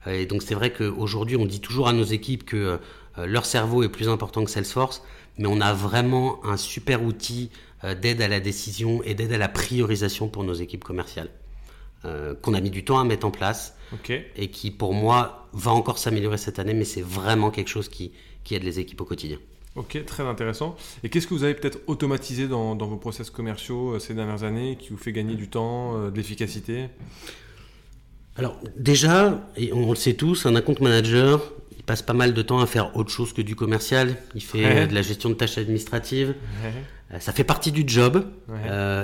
[0.06, 2.78] Euh, et donc c'est vrai qu'aujourd'hui, on dit toujours à nos équipes que
[3.18, 5.02] euh, leur cerveau est plus important que Salesforce,
[5.38, 7.50] mais on a vraiment un super outil
[8.02, 11.30] d'aide à la décision et d'aide à la priorisation pour nos équipes commerciales.
[12.42, 13.76] qu'on a mis du temps à mettre en place
[14.38, 18.14] et qui pour moi va encore s'améliorer cette année, mais c'est vraiment quelque chose qui
[18.52, 19.38] aide les équipes au quotidien.
[19.76, 20.76] Ok, très intéressant.
[21.04, 24.78] Et qu'est-ce que vous avez peut-être automatisé dans, vos process commerciaux euh, ces dernières années
[24.80, 26.90] qui vous fait gagner du temps, euh, de l'efficacité?
[28.36, 31.42] Alors déjà, et on le sait tous, un account manager,
[31.76, 34.16] il passe pas mal de temps à faire autre chose que du commercial.
[34.36, 36.36] Il fait euh, de la gestion de tâches administratives.
[37.20, 38.26] Ça fait partie du job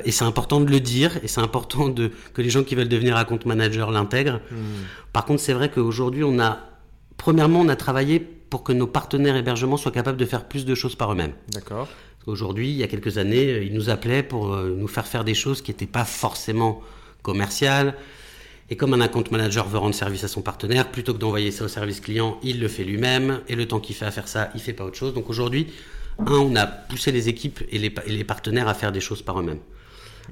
[0.04, 2.90] et c'est important de le dire et c'est important de, que les gens qui veulent
[2.90, 4.42] devenir account manager l'intègrent.
[4.50, 4.86] Hmm.
[5.14, 6.58] Par contre, c'est vrai qu'aujourd'hui, on a,
[7.20, 10.74] premièrement, on a travaillé pour que nos partenaires hébergement soient capables de faire plus de
[10.74, 11.34] choses par eux-mêmes.
[11.50, 11.88] D'accord.
[12.26, 15.24] Aujourd'hui, il y a quelques années, euh, ils nous appelaient pour euh, nous faire faire
[15.24, 16.82] des choses qui n'étaient pas forcément
[17.22, 17.96] commerciales.
[18.72, 21.66] Et comme un account manager veut rendre service à son partenaire, plutôt que d'envoyer ça
[21.66, 23.42] au service client, il le fait lui-même.
[23.48, 25.14] Et le temps qu'il fait à faire ça, il fait pas autre chose.
[25.14, 25.68] Donc aujourd'hui,
[26.20, 29.60] un, on a poussé les équipes et les, partenaires à faire des choses par eux-mêmes.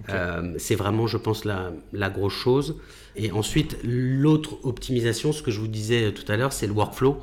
[0.10, 2.78] Euh, c'est vraiment, je pense, la, la, grosse chose.
[3.16, 7.20] Et ensuite, l'autre optimisation, ce que je vous disais tout à l'heure, c'est le workflow.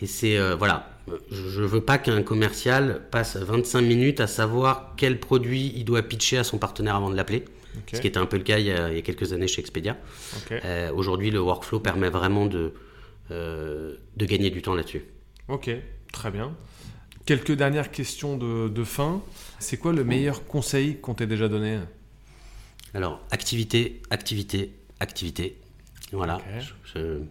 [0.00, 0.90] Et c'est, euh, voilà,
[1.30, 6.02] je ne veux pas qu'un commercial passe 25 minutes à savoir quel produit il doit
[6.02, 7.44] pitcher à son partenaire avant de l'appeler.
[7.92, 9.96] Ce qui était un peu le cas il y a, quelques années chez Expedia.
[10.50, 12.72] Euh, aujourd'hui, le workflow permet vraiment de,
[13.30, 15.04] de gagner du temps là-dessus.
[15.48, 15.70] Ok,
[16.12, 16.54] très bien.
[17.24, 19.22] Quelques dernières questions de, de fin.
[19.58, 21.78] C'est quoi le meilleur conseil qu'on t'ait déjà donné?
[22.94, 25.58] Alors, activité, activité, activité.
[26.12, 26.40] Voilà.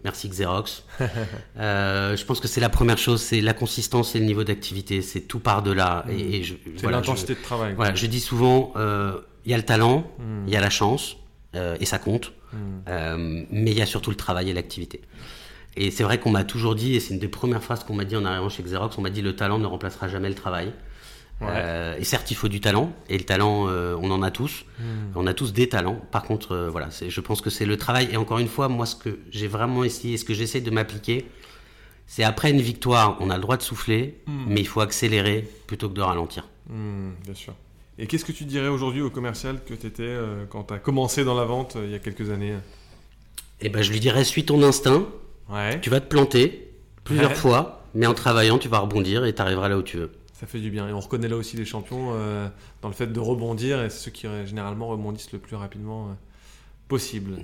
[0.04, 0.84] merci Xerox.
[1.58, 5.02] Euh, je pense que c'est la première chose, c'est la consistance et le niveau d'activité.
[5.02, 6.04] C'est tout par delà.
[6.06, 6.10] Mm.
[6.10, 6.42] Et,
[6.76, 7.74] c'est l'intensité de travail.
[7.74, 10.46] Voilà, je dis souvent, euh, il y a le talent, mm.
[10.46, 11.16] il y a la chance,
[11.56, 12.32] euh, et ça compte.
[12.52, 13.44] Mm.
[13.50, 15.00] mais il y a surtout le travail et l'activité.
[15.76, 18.04] Et c'est vrai qu'on m'a toujours dit, et c'est une des premières phrases qu'on m'a
[18.04, 20.72] dit en arrivant chez Xerox, on m'a dit le talent ne remplacera jamais le travail.
[21.40, 24.64] Et certes, il faut du talent, et le talent, on en a tous.
[24.78, 25.12] Hmm.
[25.14, 26.00] On a tous des talents.
[26.10, 28.08] Par contre, voilà, je pense que c'est le travail.
[28.12, 31.26] Et encore une fois, moi, ce que j'ai vraiment essayé, ce que j'essaie de m'appliquer,
[32.06, 34.44] c'est après une victoire, on a le droit de souffler, hmm.
[34.48, 36.48] mais il faut accélérer plutôt que de ralentir.
[36.68, 37.54] bien sûr.
[38.00, 40.16] Et qu'est-ce que tu dirais aujourd'hui au commercial que tu étais
[40.50, 42.54] quand tu as commencé dans la vente il y a quelques années
[43.60, 45.06] Eh ben, je lui dirais, suis ton instinct.
[45.80, 46.70] Tu vas te planter
[47.04, 50.12] plusieurs fois, mais en travaillant, tu vas rebondir et tu arriveras là où tu veux.
[50.38, 50.88] Ça fait du bien.
[50.88, 52.48] Et on reconnaît là aussi les champions euh,
[52.80, 56.12] dans le fait de rebondir, et ceux qui euh, généralement rebondissent le plus rapidement euh,
[56.86, 57.38] possible.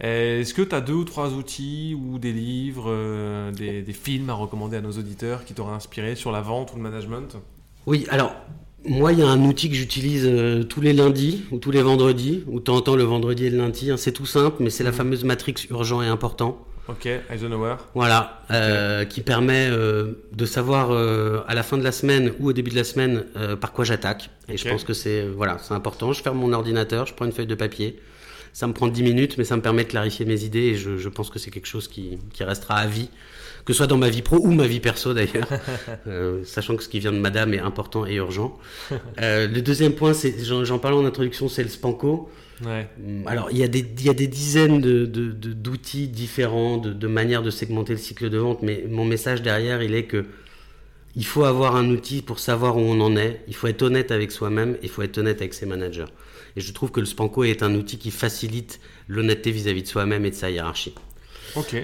[0.00, 4.32] Est-ce que tu as deux ou trois outils ou des livres, des, des, films à
[4.32, 7.36] recommander à nos auditeurs qui t'auraient inspiré sur la vente ou le management?
[7.84, 8.34] Oui, alors
[8.86, 10.26] moi, il y a un outil que j'utilise
[10.70, 13.90] tous les lundis ou tous les vendredis, ou temps le vendredi et le lundi.
[13.90, 13.98] Hein.
[13.98, 14.94] c'est tout simple, mais c'est la mmh.
[14.94, 16.64] fameuse matrix urgent et important.
[16.90, 17.76] Ok, Eisenhower.
[17.94, 22.48] Voilà, euh, qui permet euh, de savoir euh, à la fin de la semaine ou
[22.48, 23.24] au début de la semaine
[23.60, 24.30] par quoi j'attaque.
[24.48, 26.12] Et je pense que c'est voilà, c'est important.
[26.12, 28.00] Je ferme mon ordinateur, je prends une feuille de papier.
[28.52, 30.98] Ça me prend 10 minutes, mais ça me permet de clarifier mes idées et je,
[30.98, 33.08] je pense que c'est quelque chose qui, qui, restera à vie,
[33.70, 35.46] que ce soit dans ma vie pro ou ma vie perso d'ailleurs,
[36.44, 38.58] sachant que ce qui vient de madame est important et urgent.
[39.16, 42.28] le deuxième point, c'est, j'en parlais en introduction, c'est le Spanco.
[42.62, 47.06] Mm, alors, il y, a des, il y a des dizaines d'outils de, différents, de,
[47.06, 50.26] manières de segmenter le cycle de vente, mais mon message derrière, il est que
[51.14, 54.10] il faut avoir un outil pour savoir où on en est, il faut être honnête
[54.10, 56.06] avec soi-même, il faut être honnête avec ses managers.
[56.56, 60.24] Et je trouve que le Spanco est un outil qui facilite l'honnêteté vis-à-vis de soi-même
[60.24, 60.94] et de sa hiérarchie.
[61.54, 61.76] Ok.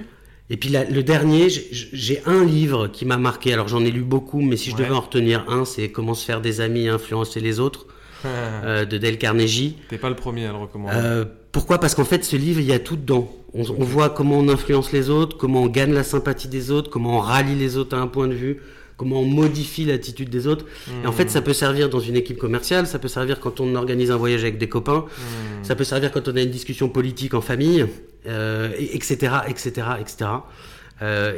[0.48, 3.52] Et puis le dernier, j'ai un livre qui m'a marqué.
[3.52, 6.24] Alors j'en ai lu beaucoup, mais si je devais en retenir un, c'est Comment se
[6.24, 7.86] faire des amis et influencer les autres.
[8.24, 9.76] Euh, de Dale Carnegie.
[9.88, 10.96] T'es pas le premier à le recommander.
[10.96, 11.78] Euh, pourquoi?
[11.78, 13.30] Parce qu'en fait, ce livre, il y a tout dedans.
[13.54, 17.18] On, voit comment on influence les autres, comment on gagne la sympathie des autres, comment
[17.18, 18.60] on rallie les autres à un point de vue,
[18.96, 20.64] comment on modifie l'attitude des autres.
[21.04, 23.74] Et en fait, ça peut servir dans une équipe commerciale, ça peut servir quand on
[23.74, 25.64] organise un voyage avec des copains, hmm.
[25.64, 27.86] ça peut servir quand on a une discussion politique en famille,
[28.24, 30.30] etc., etc., etc.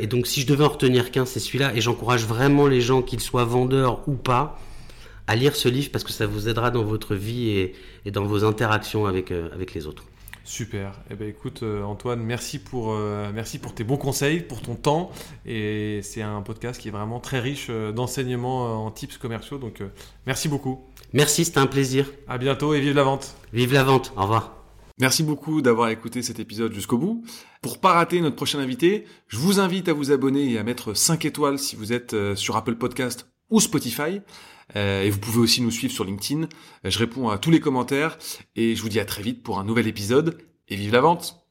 [0.00, 1.72] et donc, si je devais en retenir qu'un, c'est celui-là.
[1.74, 4.58] Et j'encourage vraiment les gens, qu'ils soient vendeurs ou pas,
[5.28, 7.72] à lire ce livre parce que ça vous aidera dans votre vie
[8.04, 10.04] et, dans vos interactions avec, euh, avec les autres.
[10.48, 10.92] Super.
[11.10, 14.76] Eh ben écoute euh, Antoine, merci pour euh, merci pour tes bons conseils, pour ton
[14.76, 15.10] temps
[15.44, 19.82] et c'est un podcast qui est vraiment très riche d'enseignements en tips commerciaux donc
[20.26, 20.86] merci beaucoup.
[21.12, 22.10] Merci, c'était un plaisir.
[22.28, 23.36] À bientôt et vive la vente.
[23.52, 24.14] Vive la vente.
[24.16, 24.56] Au revoir.
[24.98, 27.22] Merci beaucoup d'avoir écouté cet épisode jusqu'au bout.
[27.60, 30.94] Pour pas rater notre prochain invité, je vous invite à vous abonner et à mettre
[30.94, 34.22] 5 étoiles si vous êtes sur Apple Podcast ou Spotify.
[34.76, 36.42] Euh, et vous pouvez aussi nous suivre sur LinkedIn.
[36.42, 38.18] Euh, je réponds à tous les commentaires
[38.56, 40.38] et je vous dis à très vite pour un nouvel épisode
[40.68, 41.47] et vive la vente